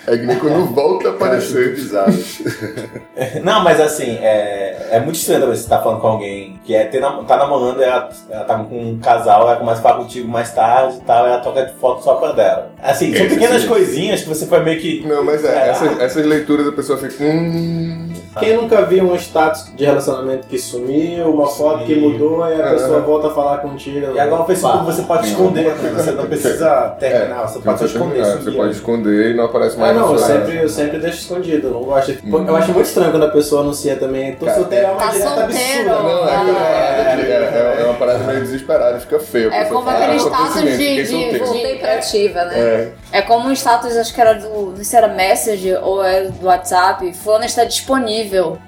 [0.06, 1.74] É que nem quando volta a aparecer.
[1.74, 2.12] bizarro.
[3.44, 7.00] Não, mas assim, é, é muito estranho você estar falando com alguém que é ter,
[7.00, 10.96] tá namorando, ela, ela tá com um casal, ela começa a falar contigo mais tarde
[10.96, 12.70] e tal, ela toca foto só pra dela.
[12.82, 13.68] Assim, são Esse pequenas sim.
[13.68, 15.06] coisinhas que você foi meio que.
[15.06, 17.14] Não, mas é, essas, essas leituras a pessoa fica.
[17.30, 18.09] Amen.
[18.38, 22.66] Quem nunca viu um status de relacionamento que sumiu, uma foto que mudou e a
[22.66, 22.70] É.
[22.74, 24.14] pessoa volta a falar contigo?
[24.14, 24.84] E agora o Facebook Pá.
[24.84, 25.92] você pode esconder, né?
[25.96, 28.24] você não precisa terminar, você pode Você esconder.
[28.24, 28.74] sumir, Você pode né?
[28.74, 31.72] esconder e não aparece Ah, mais não, no eu sempre, eu sempre deixo escondido, eu
[31.72, 32.12] não gosto.
[32.24, 32.44] Hum.
[32.46, 35.06] Eu acho muito estranho quando a pessoa anuncia também, tô Cara, solteiro, é uma Tá
[35.10, 35.90] direta solteiro.
[35.90, 36.02] absurda.
[36.02, 37.16] Não, é, Ah.
[37.18, 39.52] é, é, é, é uma parada meio desesperada, fica feio.
[39.52, 42.58] É como aquele "Ah, status de- de- solteiro." Voltei pra ativa, né?
[42.60, 42.92] É.
[43.12, 44.48] É como um status, acho que era do.
[44.70, 47.12] Não sei se era Messenger ou era do WhatsApp.
[47.12, 48.19] Fulano está disponível.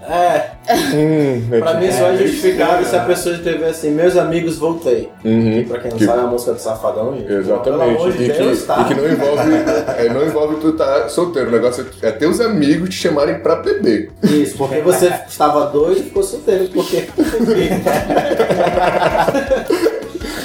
[0.08, 0.50] É,
[0.94, 5.10] Hum, pra mim só é justificável se a pessoa escrever assim, meus amigos, voltei.
[5.24, 5.50] Uhum.
[5.62, 7.26] Que pra quem não Que- sabe é a música do Safadão, gente.
[7.26, 7.96] Pelo Exatamente.
[7.96, 8.80] amor de E que, Deus, tá?
[8.80, 9.52] e que não envolve.
[9.98, 11.48] é, não envolve tu tá solteiro.
[11.48, 14.10] O negócio é é teus amigos te chamarem pra beber.
[14.22, 17.08] Isso, porque você estava doido e ficou solteiro, porque...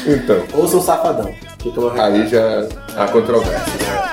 [0.07, 1.29] Então, Ouça o Safadão.
[2.01, 4.06] Aí já há controvérsia.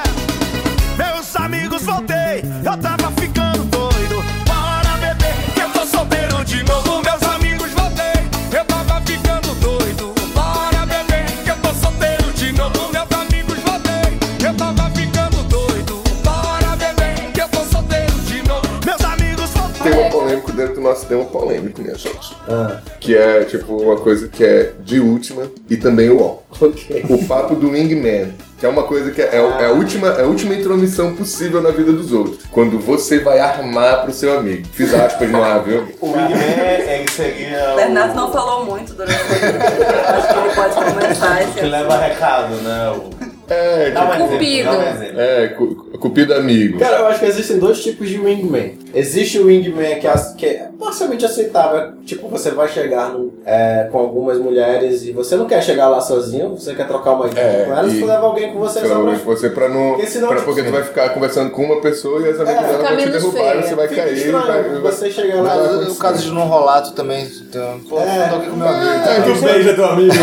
[21.04, 22.34] Tema polêmico, minha gente.
[22.48, 26.38] Ah, Que é, tipo, uma coisa que é de última e também o ó.
[26.64, 27.04] ok.
[27.08, 28.32] O papo do wingman.
[28.58, 31.60] Que é uma coisa que é, é, é a última, é a última intromissão possível
[31.60, 32.44] na vida dos outros.
[32.50, 34.66] Quando você vai armar pro seu amigo.
[34.72, 35.86] Fiz aspas no ar, viu?
[36.00, 40.14] O Wingman é, seria O o Bernardo não falou muito durante entrevista.
[40.16, 42.90] Acho que ele pode começar esse que leva recado, né?
[42.96, 43.34] O...
[43.52, 44.70] É, Dá um tipo, exemplo, Cupido.
[44.70, 46.78] um é, cu- cupido amigo.
[46.78, 48.78] Cara, eu acho que existem dois tipos de wingman.
[48.94, 51.92] Existe o wingman que é, que é parcialmente aceitável.
[52.04, 56.00] Tipo, você vai chegar no- é, com algumas mulheres e você não quer chegar lá
[56.00, 58.80] sozinho, você quer trocar uma ideia É, com elas, e- você leva alguém com você
[58.86, 59.90] só Pra você pra não.
[59.94, 62.56] Porque senão, pra- tipo, porque tu vai ficar conversando com uma pessoa e as amigas
[62.56, 63.54] É, dela fica vão te derrubar feia.
[63.54, 64.14] e você vai Fica cair.
[64.16, 65.56] estranho, vai- vai- você chega lá...
[65.56, 67.24] Mas o caso de não rolar, tu também.
[67.24, 68.28] Então, pô, É.
[68.28, 68.90] tô aqui com meu amigo.
[68.90, 70.14] É, Tu beija teu amigo.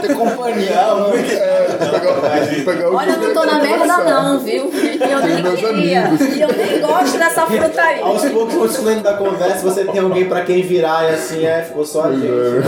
[0.00, 0.70] Ter companhia.
[1.12, 1.99] pegar, pegar
[2.90, 4.70] o Olha, eu não tô na merda não, viu?
[4.72, 6.06] E eu nem queria.
[6.06, 6.36] amigos.
[6.36, 8.00] E eu nem gosto dessa fruta aí.
[8.00, 11.84] Aos poucos, descobrindo da conversa, você tem alguém pra quem virar e assim, é, ficou
[11.84, 12.26] só a gente.
[12.26, 12.62] né?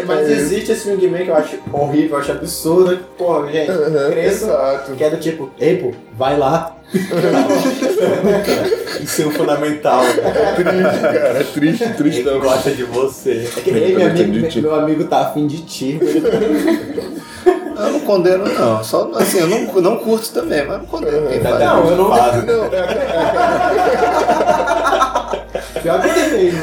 [0.06, 2.98] Mas existe esse wingman que eu acho horrível, eu acho absurdo.
[3.16, 3.72] Porra, gente,
[4.10, 4.44] cresça.
[4.46, 4.92] Exato.
[4.92, 6.76] Que é do tipo, ei, pô, vai lá.
[9.00, 10.02] Isso é um fundamental.
[10.04, 10.12] É
[10.54, 11.38] triste, cara.
[11.40, 12.20] É triste, triste.
[12.20, 13.48] Ele gosta de você.
[13.56, 15.98] É que, ei, meu amigo, meu amigo tá afim de ti.
[17.76, 18.84] Eu não condeno, não.
[18.84, 21.58] Só assim, eu não, não curto também, mas não condeno quem faz.
[21.58, 22.08] Não, eu não.
[22.08, 22.46] Fase.
[22.46, 22.70] Não,
[25.82, 26.60] Pior que tem mesmo.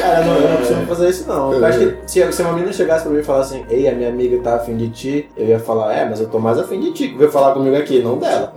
[0.00, 1.52] Cara, não, eu não costumo fazer isso não.
[1.52, 3.92] Eu acho que se, se uma menina chegasse pra mim e falasse assim, ei, a
[3.92, 6.80] minha amiga tá afim de ti, eu ia falar, é, mas eu tô mais afim
[6.80, 8.52] de ti, que veio falar comigo aqui, não dela.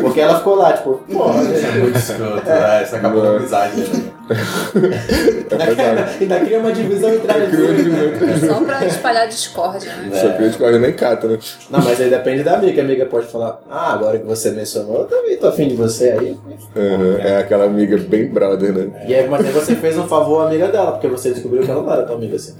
[0.00, 2.82] Porque ela ficou lá, tipo, porra, É muito escroto, né?
[2.82, 3.76] Isso acabou a amizade.
[3.80, 4.10] né?
[5.50, 8.42] É ainda cria uma divisão entre Criou de duas.
[8.42, 8.46] novo.
[8.46, 10.10] Só pra espalhar discórdia, né?
[10.20, 11.38] Só que a gente corre nem cata, né?
[11.70, 12.82] Não, mas aí depende da amiga.
[12.82, 16.10] A amiga pode falar, ah, agora que você mencionou, eu também tô afim de você
[16.10, 16.36] aí.
[16.76, 19.04] Aham, É aquela amiga bem brother, né?
[19.06, 21.70] E aí, mas aí você fez um favor à amiga dela, porque você descobriu que
[21.70, 22.54] ela não era tão amiga assim.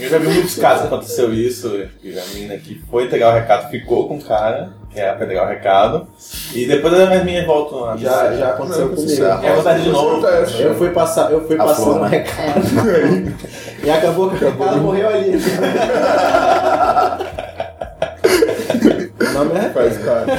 [0.00, 1.70] Eu já vi muitos casos que aconteceu isso.
[2.00, 4.70] que A menina que foi entregar o recado ficou com o cara,
[5.14, 6.06] pra entregar o recado.
[6.54, 7.96] E depois as minhas voltam lá.
[7.96, 9.24] Já, já aconteceu Não, comigo.
[9.24, 10.26] é- É vontade de novo.
[10.26, 10.62] Acontece.
[10.62, 12.08] Eu fui passar, eu fui A passando flor, um né?
[12.08, 13.34] recado.
[13.84, 15.32] E acabou que o cara morreu ali.
[19.20, 20.32] O nome é Faz parte.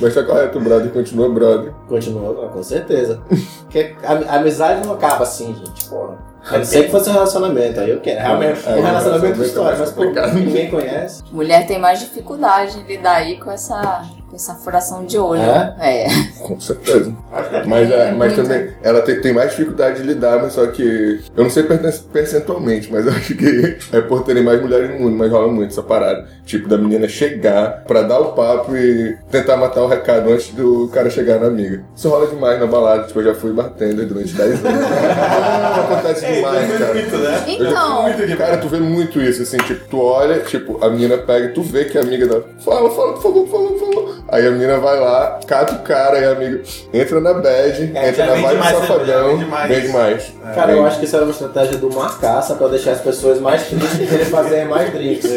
[0.00, 1.72] Mas tá correto, o brother continua brother.
[1.88, 3.20] Continua, com certeza.
[3.62, 5.88] Porque a, a amizade não acaba assim, gente.
[5.88, 6.16] Porra.
[6.50, 8.20] A não ser que fosse um relacionamento, aí eu quero.
[8.20, 11.22] Realmente, É, um relacionamento é, histórico, mas pô, ninguém conhece.
[11.32, 14.04] Mulher tem mais dificuldade em lidar aí com essa,
[14.34, 15.40] essa furação de olho.
[15.42, 16.06] É.
[16.40, 17.12] Com certeza.
[17.66, 21.20] Mas, é, mas também, ela tem, tem mais dificuldade de lidar, mas só que.
[21.36, 21.64] Eu não sei
[22.12, 25.70] percentualmente, mas eu acho que é por terem mais mulheres no mundo, mas rola muito
[25.70, 26.26] essa parada.
[26.44, 30.88] Tipo, da menina chegar pra dar o papo e tentar matar o recado antes do
[30.92, 31.82] cara chegar na amiga.
[31.96, 34.80] Isso rola demais na balada, tipo, eu já fui bartender durante 10 anos.
[35.84, 36.94] Acontece É, demais, cara.
[36.94, 37.44] muito, né?
[37.46, 41.52] Então, Cara, tu vê muito isso, assim, tipo, tu olha, tipo, a menina pega e
[41.52, 44.23] tu vê que a amiga dela fala, fala, por favor, por favor, por favor.
[44.28, 46.62] Aí a menina vai lá, cata o cara e a amiga
[46.92, 49.68] entra na bad, É, entra na vibe mais, já safadão, vende mais.
[49.68, 50.32] vende mais.
[50.54, 53.62] Cara, eu acho que isso era uma estratégia do Marcaça pra deixar as pessoas mais
[53.68, 55.30] tristes e querer fazer mais drinks.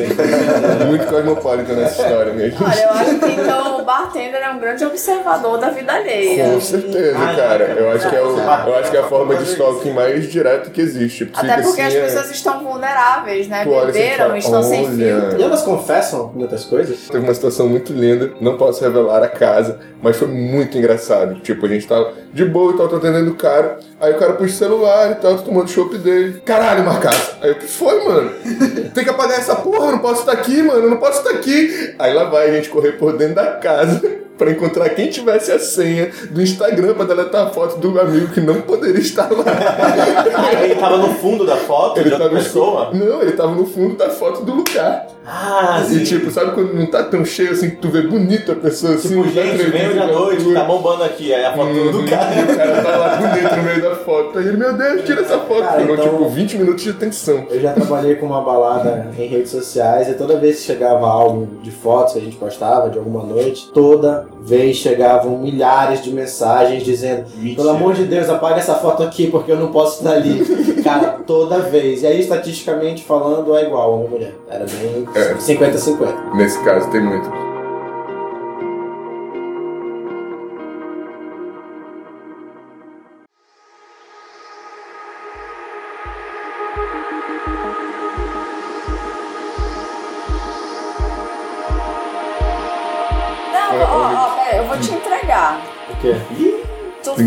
[0.87, 2.57] Muito cosmopolita nessa história mesmo.
[2.65, 6.45] olha, eu acho que então o bartender é um grande observador da vida alheia.
[6.45, 7.63] Com certeza, Ah, cara.
[7.65, 10.69] Eu acho que é, o, eu acho que é a forma de stalking mais direta
[10.69, 11.25] que existe.
[11.25, 13.61] Tipo, Até porque as assim, é- pessoas estão vulneráveis, né?
[13.61, 15.39] Assim e Beberam, estão sem filtro.
[15.39, 16.97] E elas confessam em outras coisas?
[17.09, 21.39] Teve uma situação muito linda, não posso revelar a casa, mas foi muito engraçado.
[21.41, 24.33] Tipo, a gente tava de boa e tal, tô atendendo o cara, aí o cara
[24.33, 26.41] puxa o celular e tal, tô tomando chopp dele.
[26.45, 27.37] Caralho, Marcaço!
[27.41, 28.31] Aí o que foi, mano?
[28.93, 31.31] Tem que apagar essa porra, eu não posso estar aqui, mano, eu não posso estar
[31.31, 31.95] aqui.
[31.99, 35.59] Aí lá vai a gente correr por dentro da casa pra encontrar quem tivesse a
[35.59, 39.43] senha do Instagram pra deletar a foto do amigo que não poderia estar lá.
[40.63, 42.89] Ele tava no fundo da foto de outra tava pessoa.
[42.93, 45.07] Não, ele tava no fundo da foto do lugar.
[45.25, 48.55] Ah, E tipo, sabe quando não tá tão cheio assim que tu vê bonito a
[48.55, 49.09] pessoa assim?
[49.09, 50.59] Tipo, tá gente, à de noite, altura.
[50.59, 51.33] tá bombando aqui.
[51.33, 52.33] Aí a foto do cara.
[52.33, 54.39] E o cara tá lá bonito no meio da foto.
[54.39, 55.61] Aí ele, meu Deus, tira essa foto.
[55.61, 57.45] Cara, Foram então- tipo 20 minutos de atenção.
[57.49, 61.47] Eu já trabalhei com uma balada em redes sociais e toda vez que chegava algo
[61.61, 66.83] de fotos que a gente postava de alguma noite, toda vez chegavam milhares de mensagens
[66.83, 67.25] dizendo:
[67.55, 70.43] pelo amor de Deus, apaga essa foto aqui porque eu não posso estar ali.
[70.83, 72.03] Cara, toda vez.
[72.03, 74.35] E aí, estatisticamente falando, é igual e mulher.
[74.49, 75.33] Era bem É.
[75.33, 76.35] 50-50.
[76.35, 77.46] Nesse caso tem muito.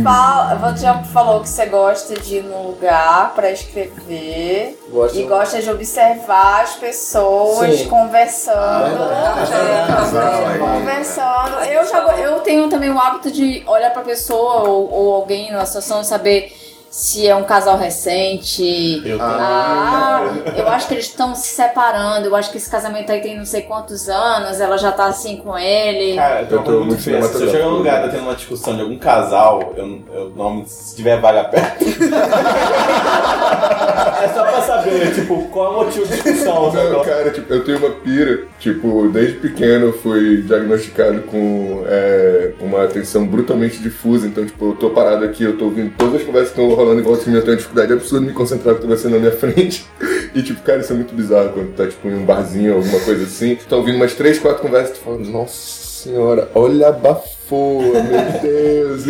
[0.02, 5.18] Fala, você já falou que você gosta de ir num lugar pra escrever Gosto.
[5.18, 7.88] e gosta de observar as pessoas Sim.
[7.88, 9.02] conversando.
[9.02, 10.58] Ah, é Casal aí.
[10.58, 11.56] Conversando.
[11.64, 15.66] Eu, já, eu tenho também o hábito de olhar pra pessoa ou, ou alguém numa
[15.66, 16.56] situação e saber
[16.90, 19.00] se é um casal recente.
[19.04, 20.22] Eu Ah,
[20.56, 22.26] eu acho que eles estão se separando.
[22.26, 24.60] Eu acho que esse casamento aí tem não sei quantos anos.
[24.60, 26.16] Ela já tá assim com ele.
[26.16, 27.22] Cara, eu tô, Eu tô muito feio.
[27.22, 30.66] Se eu chegar num lugar tá tendo uma discussão de algum casal, eu, eu não
[30.66, 31.84] se tiver vaga perto.
[34.22, 37.64] é só pra saber, tipo, qual é o motivo de discussão, Não, cara, tipo, eu
[37.64, 44.26] tenho uma pira, tipo, desde pequeno eu fui diagnosticado com é, uma atenção brutalmente difusa,
[44.26, 47.00] então, tipo, eu tô parado aqui, eu tô ouvindo todas as conversas que estão rolando
[47.00, 48.88] em volta de mim, eu tenho uma dificuldade absurda de me concentrar com o que
[48.88, 49.86] tá sendo na minha frente.
[50.34, 53.24] E, tipo, cara, isso é muito bizarro quando tá, tipo, em um barzinho, alguma coisa
[53.24, 55.54] assim, tá ouvindo umas três, quatro conversas e tu falando, nossa
[56.00, 56.92] senhora, olha a
[57.50, 59.04] bafoa, meu Deus.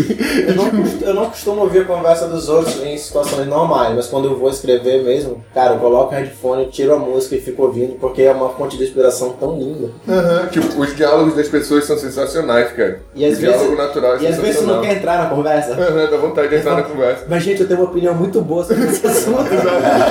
[0.48, 4.06] Eu não, costumo, eu não costumo ouvir a conversa dos outros em situações normais, mas
[4.06, 7.62] quando eu vou escrever mesmo, cara, eu coloco o headphone, tiro a música e fico
[7.62, 9.90] ouvindo, porque é uma fonte de inspiração tão linda.
[10.08, 13.00] Aham, tipo, os diálogos das pessoas são sensacionais, cara.
[13.14, 15.30] E às o diálogo vezes- natural é E às vezes você não quer entrar na
[15.34, 15.72] conversa.
[15.72, 17.24] Aham, dá vontade de entrar na conversa.
[17.28, 19.44] Mas, gente, eu tenho uma opinião muito boa sobre esse assunto.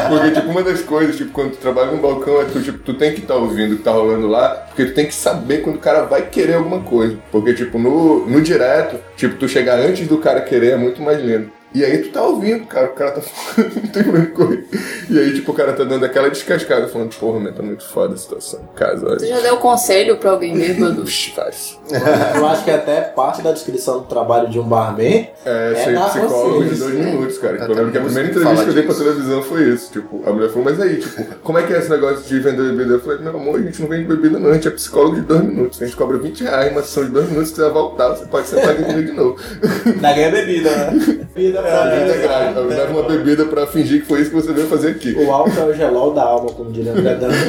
[0.10, 2.94] Porque, tipo, uma das coisas, tipo, quando tu trabalha num balcão, é tu, tipo, tu
[2.94, 5.76] tem que estar ouvindo o que tá rolando lá, porque tu tem que saber quando
[5.78, 7.18] o cara vai querer alguma coisa.
[7.32, 11.22] Porque, tipo, no, no direto, tipo, tu chegar antes do cara querer é muito mais
[11.22, 11.52] lindo.
[11.74, 14.64] E aí tu tá ouvindo, cara, o cara tá falando, não tem grande coisa.
[15.10, 18.14] E aí, tipo, o cara tá dando aquela descascada, falando, porra, man, tá muito foda
[18.16, 18.62] a situação.
[18.76, 19.28] Casa, Tu olha.
[19.28, 21.02] já deu conselho pra alguém bêbado?
[21.02, 21.78] Puxa, faz.
[22.36, 26.00] Eu acho que até parte da descrição do trabalho de um barman É, É ser
[26.00, 27.58] psicólogo de dois minutos, cara.
[27.58, 29.92] Eu lembro que a primeira entrevista que eu dei pra televisão foi isso.
[29.92, 32.72] Tipo, a mulher falou, mas aí, tipo, como é que é esse negócio de vender
[32.74, 32.94] bebida?
[32.96, 35.22] Eu falei, meu amor, a gente não vende bebida não, a gente é psicólogo de
[35.22, 35.82] dois minutos.
[35.82, 38.48] A gente cobra 20 reais, uma sessão de dois minutos, você vai voltar, você pode
[38.48, 39.38] sentar aqui comigo de novo.
[40.02, 41.20] Da ganha bebida, né?
[41.36, 42.56] Bebida É, pra é grátis.
[42.58, 45.14] Eu levo uma bebida pra fingir que foi isso que você veio fazer aqui.
[45.14, 47.30] O álcool é o gelol da alma, como diria André Dan.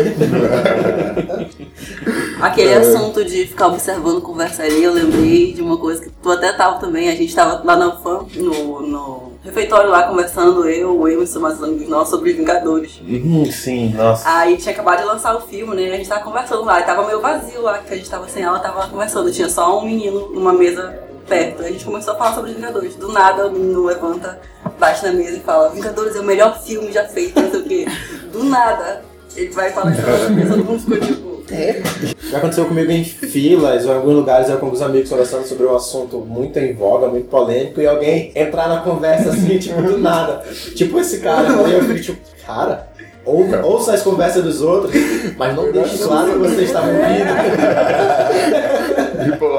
[2.40, 6.78] Aquele assunto de ficar observando conversaria, eu lembrei de uma coisa que tu até tava
[6.78, 7.11] também.
[7.11, 11.62] A gente tava lá na fã, no, no refeitório lá conversando, eu, o Emerson, mais
[11.62, 13.00] amigos nossos, sobre Vingadores.
[13.06, 14.28] Hum, sim, nossa.
[14.28, 15.92] Aí tinha acabado de lançar o filme, né?
[15.92, 18.42] A gente tava conversando lá, e tava meio vazio lá, que a gente tava sem
[18.42, 19.30] ela, tava conversando.
[19.30, 21.62] Tinha só um menino numa mesa perto.
[21.62, 22.97] A gente começou a falar sobre Vingadores.
[22.97, 24.41] Do nada o menino levanta,
[24.78, 27.64] bate na mesa e fala: Vingadores é o melhor filme já feito, não sei o
[27.64, 27.87] quê.
[28.33, 29.03] Do nada,
[29.37, 30.03] ele vai falar isso,
[30.49, 31.31] todo mundo ficou tipo.
[32.31, 35.66] Já aconteceu comigo em filas ou em alguns lugares, eu com alguns amigos conversando sobre
[35.66, 39.99] um assunto muito em voga, muito polêmico, e alguém entrar na conversa assim, tipo, do
[39.99, 40.45] nada.
[40.76, 42.89] Tipo esse cara, aí eu fico tipo, cara,
[43.24, 44.95] ou, ouça as conversas dos outros,
[45.37, 47.01] mas não deixe claro que você está ouvindo.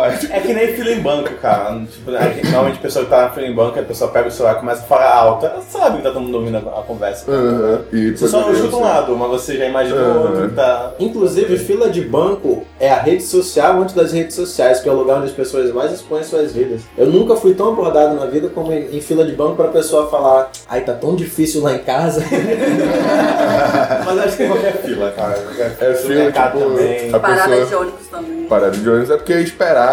[0.05, 1.79] É que nem fila em banco, cara.
[1.91, 4.27] Tipo, a gente- normalmente a pessoa que tá na fila em banco, a pessoa pega
[4.27, 5.45] o celular e começa a falar alto.
[5.45, 7.29] Ela sabe que tá todo mundo ouvindo a, conversa.
[7.31, 7.81] Aham.
[7.93, 10.55] E Você só não poderia escuta um lado, mas você já imagina o outro que
[10.55, 10.91] tá.
[10.99, 14.95] Inclusive, fila de banco é a rede social antes das redes sociais, que é o
[14.95, 16.81] lugar onde as pessoas mais expõem suas vidas.
[16.97, 20.09] Eu nunca fui tão abordado na vida como em, em fila de banco pra pessoa
[20.09, 22.21] falar, ai, tá tão difícil lá em casa.
[24.05, 25.37] Mas acho que qualquer fila, cara.
[25.79, 27.13] É No fila, tipo, também.
[27.13, 27.65] a Parada pessoa...
[27.65, 28.43] de ônibus também.
[28.45, 29.90] Parada de ônibus é porque esperar.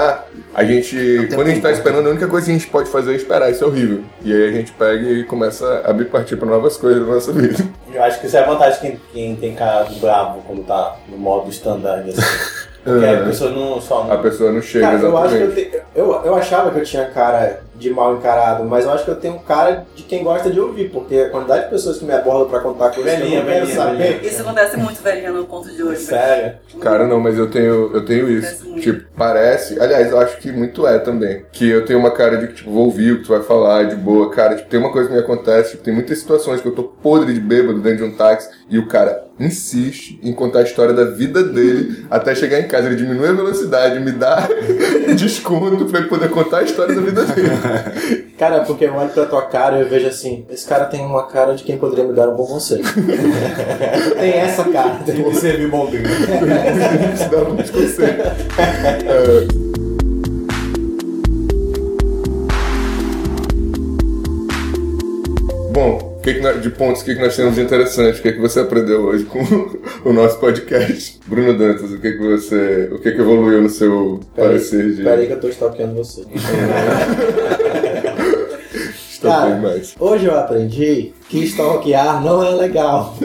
[0.55, 1.29] A gente.
[1.35, 3.51] Quando a gente tá esperando, a única coisa que a gente pode fazer é esperar.
[3.51, 4.03] Isso é horrível.
[4.23, 7.33] E aí a gente pega e começa a abrir partir pra novas coisas na nossa
[7.33, 7.65] vida.
[7.93, 10.65] Eu acho que isso é a vantagem de quem, quem tem cara de bravo quando
[10.65, 12.09] tá no modo standard.
[12.11, 12.21] Assim.
[12.85, 13.25] Porque a É.
[13.25, 14.07] pessoa não só.
[14.11, 15.71] A pessoa não chega Cara, eu acho que eu, exatamente.
[15.71, 19.11] te- eu, eu achava que eu tinha cara de mal encarado, mas eu acho que
[19.11, 22.13] eu tenho cara de quem gosta de ouvir, porque a quantidade de pessoas que me
[22.13, 23.97] abordam pra contar coisas que eu Velhinha, não quero velhinha, saber.
[23.99, 24.21] velhinha.
[24.31, 26.01] Isso acontece muito, velhinha, no ponto de hoje.
[26.03, 26.55] Sério.
[26.81, 28.65] Cara, não, mas eu tenho, eu tenho isso.
[28.67, 28.81] Muito.
[28.83, 29.81] Tipo, parece.
[29.81, 31.45] Aliás, eu acho que muito é também.
[31.53, 33.85] Que eu tenho uma cara de que, tipo, vou ouvir o que tu vai falar,
[33.85, 34.31] de boa.
[34.31, 36.83] Cara, tipo, tem uma coisa que me acontece, tipo, tem muitas situações que eu tô
[36.85, 40.93] podre de bêbado dentro de um táxi e o cara insiste em contar a história
[40.93, 42.87] da vida dele até chegar em casa.
[42.89, 44.49] Ele diminui a velocidade, me dá
[45.17, 47.49] desconto pra ele poder contar a história da vida dele.
[48.39, 51.27] Cara, porque eu olho pra tua cara e eu vejo assim, esse cara tem uma
[51.27, 52.85] cara de quem poderia me dar um bom conselho.
[54.21, 55.01] tem essa cara.
[55.05, 56.09] Tem que servir bom drink.
[57.15, 58.27] Isso dá muitos conselhos.
[58.57, 59.88] É.
[66.23, 68.19] que que nós- de pontos, o que, que nós temos de interessante?
[68.21, 69.39] O que, que você aprendeu hoje com
[70.09, 71.19] o nosso podcast?
[71.27, 72.89] Bruno Dantas, o que, que você.
[72.93, 75.03] O que, que evoluiu no seu parecer de.
[75.03, 76.23] Peraí que eu tô stalkeando você.
[79.11, 83.17] Estou Cara, hoje eu aprendi que stalkear não é legal.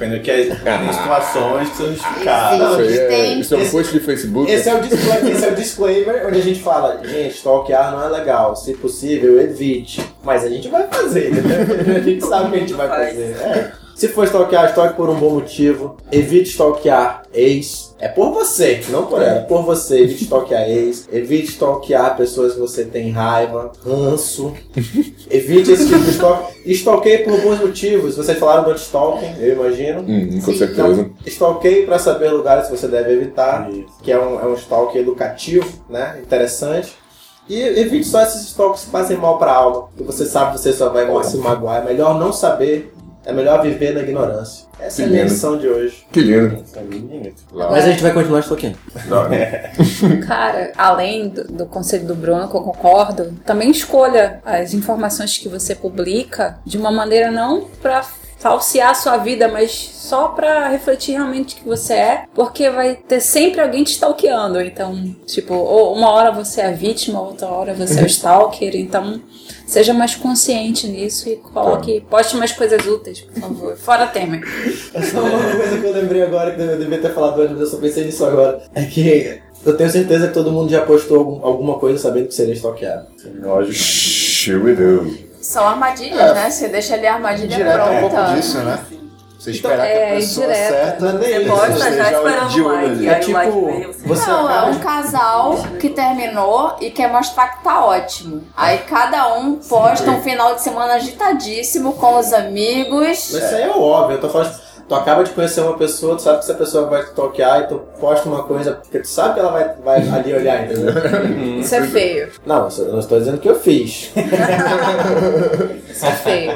[0.00, 2.70] Depende que é, tem situações que são justificadas.
[2.70, 4.50] Isso aí é, isso é um post de Facebook.
[4.50, 8.02] Esse é, o disclaimer, esse é o disclaimer onde a gente fala, gente, stalkear não
[8.02, 10.02] é legal, se possível, evite.
[10.24, 11.96] Mas a gente vai fazer, entendeu?
[11.96, 13.36] A gente sabe que a gente vai fazer.
[13.42, 13.72] É.
[14.00, 15.98] Se for stalkear, stalke por um bom motivo.
[16.10, 17.94] Evite stalkear ex.
[17.98, 19.42] É por você, não por ela.
[19.42, 21.06] Por você, evite stalkear ex.
[21.12, 24.54] Evite stalkear pessoas que você tem raiva, ranço.
[25.30, 26.50] Evite esse tipo de stalk.
[26.64, 28.16] Stalkeie por bons motivos.
[28.16, 30.00] Vocês falaram do stalking, eu imagino.
[30.00, 30.58] Hum, com Sim.
[30.58, 30.88] certeza.
[30.88, 33.84] Então, stalkeie para saber lugares que você deve evitar, Isso.
[34.02, 36.18] que é um, é um stalk educativo, né?
[36.22, 36.94] Interessante.
[37.46, 40.60] E evite só esses stalks que fazem mal para a alma, que você sabe que
[40.60, 41.82] você só vai se magoar.
[41.82, 42.94] É melhor não saber,
[43.24, 44.66] é melhor viver na ignorância.
[44.80, 45.34] Essa é a minha Lindo.
[45.34, 46.06] lição de hoje.
[46.10, 46.56] Que lindo.
[46.74, 47.32] É.
[47.52, 48.78] Mas a gente vai continuar stalkeando.
[49.06, 49.24] Não,
[50.26, 55.48] Cara, além do, do conselho do Bruno, que eu concordo, também escolha as informações que
[55.48, 58.02] você publica de uma maneira não pra
[58.40, 62.96] falsear a sua vida, mas só pra refletir realmente o que você é, porque vai
[62.96, 64.60] ter sempre alguém te stalkeando.
[64.60, 68.74] Então, tipo, ou uma hora você é a vítima, outra hora você é o stalker.
[68.74, 69.20] Então,
[69.66, 73.76] seja mais consciente nisso e coloque, poste mais coisas úteis, por favor.
[73.76, 74.42] Fora Temer.
[75.12, 77.66] Só uma coisa que eu lembrei agora, que eu devia ter falado antes, mas eu
[77.68, 78.62] só pensei nisso agora.
[78.74, 82.34] É que eu tenho certeza que todo mundo já postou algum- alguma coisa sabendo que
[82.34, 83.06] seria stalkeado.
[83.42, 83.74] Lógico.
[83.74, 85.29] Shh, we do.
[85.50, 86.34] São armadilhas, É.
[86.34, 86.48] né?
[86.48, 88.32] Você deixa ali a armadilha Direto é um pouco pronta.
[88.34, 88.78] disso, né?
[89.36, 90.68] Você esperar que é, a pessoa indireta.
[90.74, 93.06] certa é nem Você isso, pode estar já já esperando de o olho ali.
[93.08, 97.84] É like tipo, você Não, é um casal que terminou e quer mostrar que tá
[97.84, 98.44] ótimo.
[98.56, 103.00] Aí cada um posta um final de semana agitadíssimo com os amigos.
[103.32, 104.54] Mas isso aí é óbvio, eu tô falando.
[104.90, 107.68] Tu acaba de conhecer uma pessoa, tu sabe que essa pessoa vai te toquear e
[107.68, 110.92] tu posta uma coisa, porque tu sabe que ela vai, vai ali olhar, entendeu?
[111.60, 112.28] Isso é feio.
[112.44, 114.10] Não, eu não estou dizendo que eu fiz.
[115.88, 116.52] Isso é feio.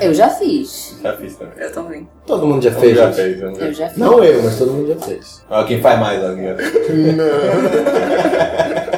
[0.00, 0.96] Eu já fiz.
[1.02, 1.54] Já fiz também.
[1.58, 2.08] Eu também.
[2.24, 2.96] Todo mundo já Todo fez.
[2.96, 3.98] já fez, eu não Eu já fiz.
[3.98, 5.42] Não eu, mas todo mundo já fez.
[5.50, 6.42] Ah, quem faz mais ali?
[6.46, 6.52] ó.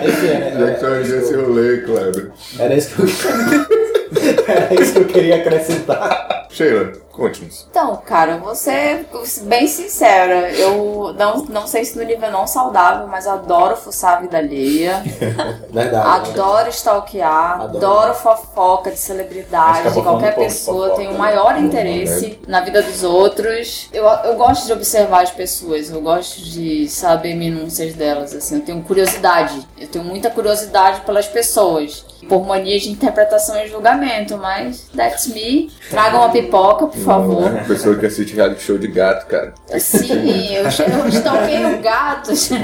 [0.07, 2.31] Enfim, é- Já tu arranjou esse rolê, Kleber.
[2.59, 3.09] era isso que eu.
[4.55, 6.47] era isso que eu queria acrescentar.
[6.51, 7.67] Sheila, conte-nos.
[7.71, 9.07] Então, cara, eu vou ser
[9.43, 10.51] bem sincera.
[10.53, 15.03] Eu não, não sei se no nível não saudável, mas adoro fuçar a vida alheia.
[15.71, 16.31] Verdade.
[16.31, 17.77] Adoro stalkear, Adoro.
[17.77, 20.97] adoro fofoca de celebridade, de qualquer pessoa.
[20.97, 21.19] Tenho o né?
[21.19, 23.91] maior interesse na vida dos outros.
[23.93, 28.35] Eu, eu gosto de observar as pessoas, eu gosto de saber minúcias delas.
[28.35, 32.07] Assim, eu tenho curiosidade, eu tenho muita curiosidade pelas pessoas.
[32.29, 35.71] Por mania de interpretação e julgamento, mas that's me.
[35.89, 37.51] Tragam uma pipoca, por favor.
[37.51, 39.55] Uma pessoa que assiste reality show de gato, cara.
[39.79, 42.51] Sim, eu, eu stalkeio gatos.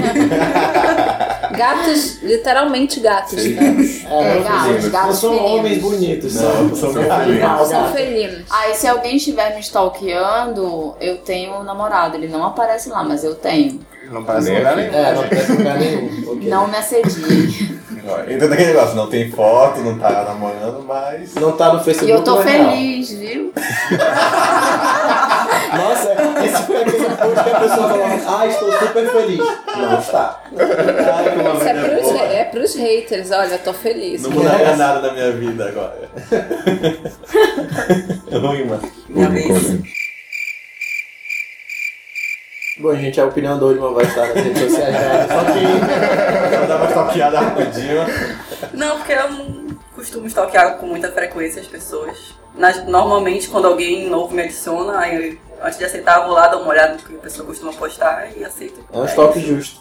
[1.57, 3.75] Gatos, literalmente gatos, né?
[4.09, 7.39] É, gatos, Não gatos são homens bonitos, Não, são, são são felinos.
[7.39, 7.67] gatos.
[7.69, 8.43] São felinos.
[8.49, 12.15] Aí se alguém estiver me stalkeando, eu tenho um namorado.
[12.17, 13.79] Ele não aparece lá, mas eu tenho.
[14.11, 14.93] Não parece lugar nenhum.
[14.93, 16.31] É, não tem lugar nenhum.
[16.31, 16.49] Ok.
[16.49, 17.77] Não me assedie.
[18.07, 21.33] Ó, Então daquele negócio, não tem foto, não tá namorando, mas.
[21.35, 22.11] Não tá no E Facebook.
[22.11, 23.51] eu tô não é feliz, viu?
[25.77, 29.39] Nossa, esse foi aquele post que a pessoa falava, ah, estou super feliz.
[29.75, 30.41] Não está.
[30.53, 34.21] Isso é pros, é pros haters, olha, eu tô feliz.
[34.23, 36.09] Não mudaria nada da minha vida agora.
[38.31, 38.81] Ruim, mano.
[39.13, 39.96] Conte.
[42.79, 45.27] Bom, gente, a opinião do Ultima vai estar nas redes sociais dela.
[45.33, 48.01] Só que Eu dava uma stalkeada rapidinho.
[48.73, 52.35] Não, porque eu não costumo stalkear com muita frequência as pessoas.
[52.55, 56.47] Nas- normalmente, quando alguém novo me adiciona, aí eu, antes de aceitar, eu vou lá
[56.47, 58.83] dar uma olhada no que a pessoa costuma postar e aceito.
[58.93, 59.79] é um stalk justo.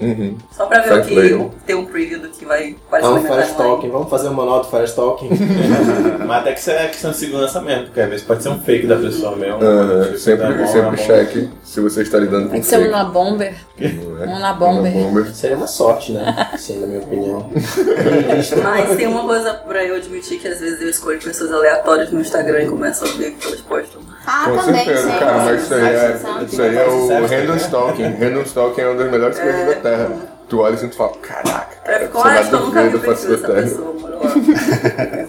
[0.00, 0.36] Uhum.
[0.52, 1.34] Só pra ver Fair o que, play.
[1.34, 3.50] o- ter um preview do que vai aparecer um fire timeline.
[3.50, 3.90] stalking.
[3.90, 5.28] Vamos fazer uma nota fire stalking.
[6.26, 8.60] Mas até que isso é questão de segurança mesmo, porque às vezes pode ser um
[8.60, 9.58] fake da pessoa mesmo.
[9.58, 13.04] Tipo, sempre bom, sempre cheque se você está lidando com Tem que ser um na
[13.04, 13.54] bomber.
[13.78, 14.26] Não é?
[14.26, 14.92] Um na bomber.
[14.96, 15.34] Uma bomber.
[15.34, 16.50] Seria uma sorte, né?
[16.58, 17.50] Sim, na minha opinião.
[18.62, 22.20] Mas tem uma coisa pra eu admitir que às vezes eu escolho pessoas aleatórias no
[22.20, 24.00] Instagram e começo a ver o que elas postam.
[24.30, 25.18] Ah, Com também, certeza, sim.
[25.18, 28.14] cara, mas isso aí é, isso aí é o random stalking.
[28.20, 30.10] Random stalking é uma das melhores coisas da Terra.
[30.50, 32.80] Tu olha assim e tu fala, caraca, cara, você ah, nada acho que eu nunca
[32.80, 35.28] a vi ver o da face da Terra.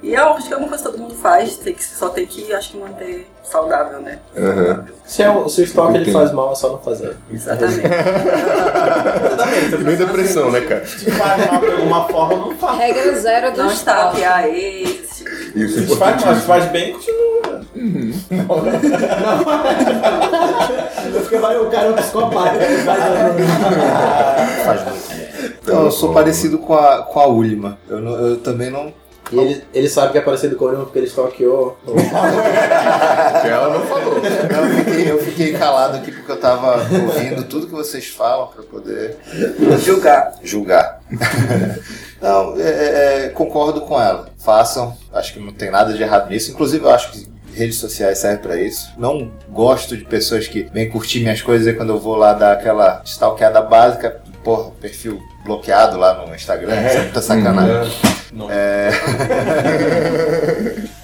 [0.00, 2.24] E eu acho que é uma coisa que todo mundo faz, tem que, só tem
[2.24, 4.20] que, acho que, manter saudável, né?
[4.36, 4.84] Aham.
[5.04, 7.16] Se, é um, se o stalk ele faz mal, é só não fazer.
[7.32, 7.80] Exatamente.
[9.84, 10.86] Nem depressão, né, cara?
[10.86, 12.78] Se faz mal de alguma forma, não faz.
[12.78, 16.46] Regra zero do Não ex, esse tipo de Isso é Se faz mal, se importantíssimo.
[16.46, 17.58] faz bem, continua.
[21.22, 22.58] Porque vai o cara é um psicopata.
[22.84, 23.38] Vai dando.
[25.62, 27.78] Então, eu sou parecido com a, com a Ulima.
[27.88, 28.92] Eu, não- eu também não.
[29.30, 31.76] E ele, ele sabe que é parecido com o Orion porque ele stalkeou.
[31.84, 34.18] Que ela não falou.
[34.18, 34.66] Ela
[35.96, 39.16] aqui porque eu tava ouvindo tudo que vocês falam para poder
[39.84, 40.34] Julgar.
[40.42, 41.00] julgar.
[42.20, 44.28] não, é, é, concordo com ela.
[44.38, 44.96] Façam.
[45.12, 46.50] Acho que não tem nada de errado nisso.
[46.50, 48.92] Inclusive, eu acho que redes sociais servem para isso.
[48.96, 52.52] Não gosto de pessoas que vêm curtir minhas coisas e quando eu vou lá dar
[52.52, 57.92] aquela stalkeada básica, porra, perfil bloqueado lá no Instagram, isso é muita sacanagem.
[58.32, 58.50] Não.
[58.50, 58.90] É...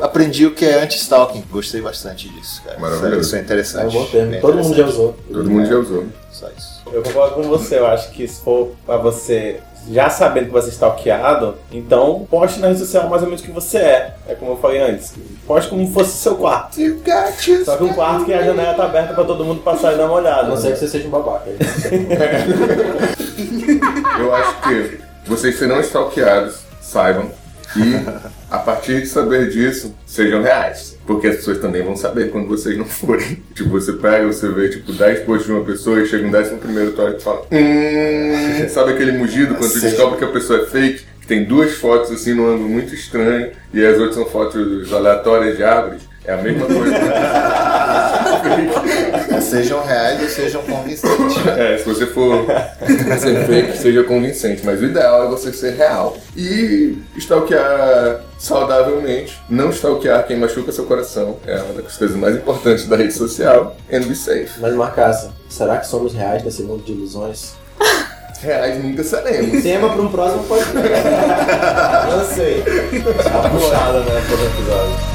[0.00, 1.44] Aprendi o que é anti-stalking.
[1.50, 2.78] Gostei bastante disso, cara.
[2.78, 3.20] Maravilhoso.
[3.20, 3.84] Isso é interessante.
[3.84, 4.30] É um bom termo.
[4.30, 5.16] Bem Todo mundo já usou.
[5.30, 6.06] Todo mundo já usou.
[6.32, 6.80] Só isso.
[6.92, 10.68] Eu concordo com você, eu acho que se for pra você já sabendo que você
[10.68, 14.14] está stalkeado, então poste na rede social mais ou menos o que você é.
[14.28, 15.14] É como eu falei antes.
[15.46, 16.76] Poste como fosse seu quarto.
[17.64, 20.04] Só que um quarto que a janela tá aberta pra todo mundo passar e dar
[20.06, 20.48] uma A olhada.
[20.48, 21.50] não ser que você seja um babaca.
[24.18, 27.30] Eu acho que vocês serão stalkeados, saibam.
[27.76, 27.94] E
[28.50, 30.96] a partir de saber disso, sejam reais.
[31.10, 33.42] Porque as pessoas também vão saber quando vocês não forem.
[33.52, 36.58] Tipo, você pega, você vê tipo 10 posts de uma pessoa e chega um décimo
[36.58, 37.46] primeiro toque e fala.
[37.50, 39.88] Hum, sabe aquele mugido quando tu Sim.
[39.88, 41.02] descobre que a pessoa é fake?
[41.20, 45.56] Que tem duas fotos assim num ângulo muito estranho e as outras são fotos aleatórias
[45.56, 46.02] de árvores.
[46.24, 46.94] É a mesma coisa.
[49.40, 51.36] Sejam reais ou sejam convincentes.
[51.60, 52.46] É, se você for
[53.18, 54.62] ser fake, seja convincente.
[54.64, 56.16] Mas o ideal é você ser real.
[56.36, 59.38] E stalkear saudavelmente.
[59.48, 61.36] Não stalkear quem machuca seu coração.
[61.46, 63.76] É uma das coisas mais importantes da rede social.
[63.92, 64.60] And be safe.
[64.60, 67.54] Mas Marcaça, será que somos reais nesse mundo de ilusões?
[68.40, 69.62] Reais nunca seremos.
[69.62, 70.88] Tema para um próximo podcast.
[72.10, 72.62] Lancei.
[73.22, 75.09] Tá puxada, né, por episódio.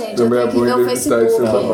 [0.00, 0.20] Gente.
[0.20, 1.70] Eu tenho que bom ver o evitar de ser Facebook.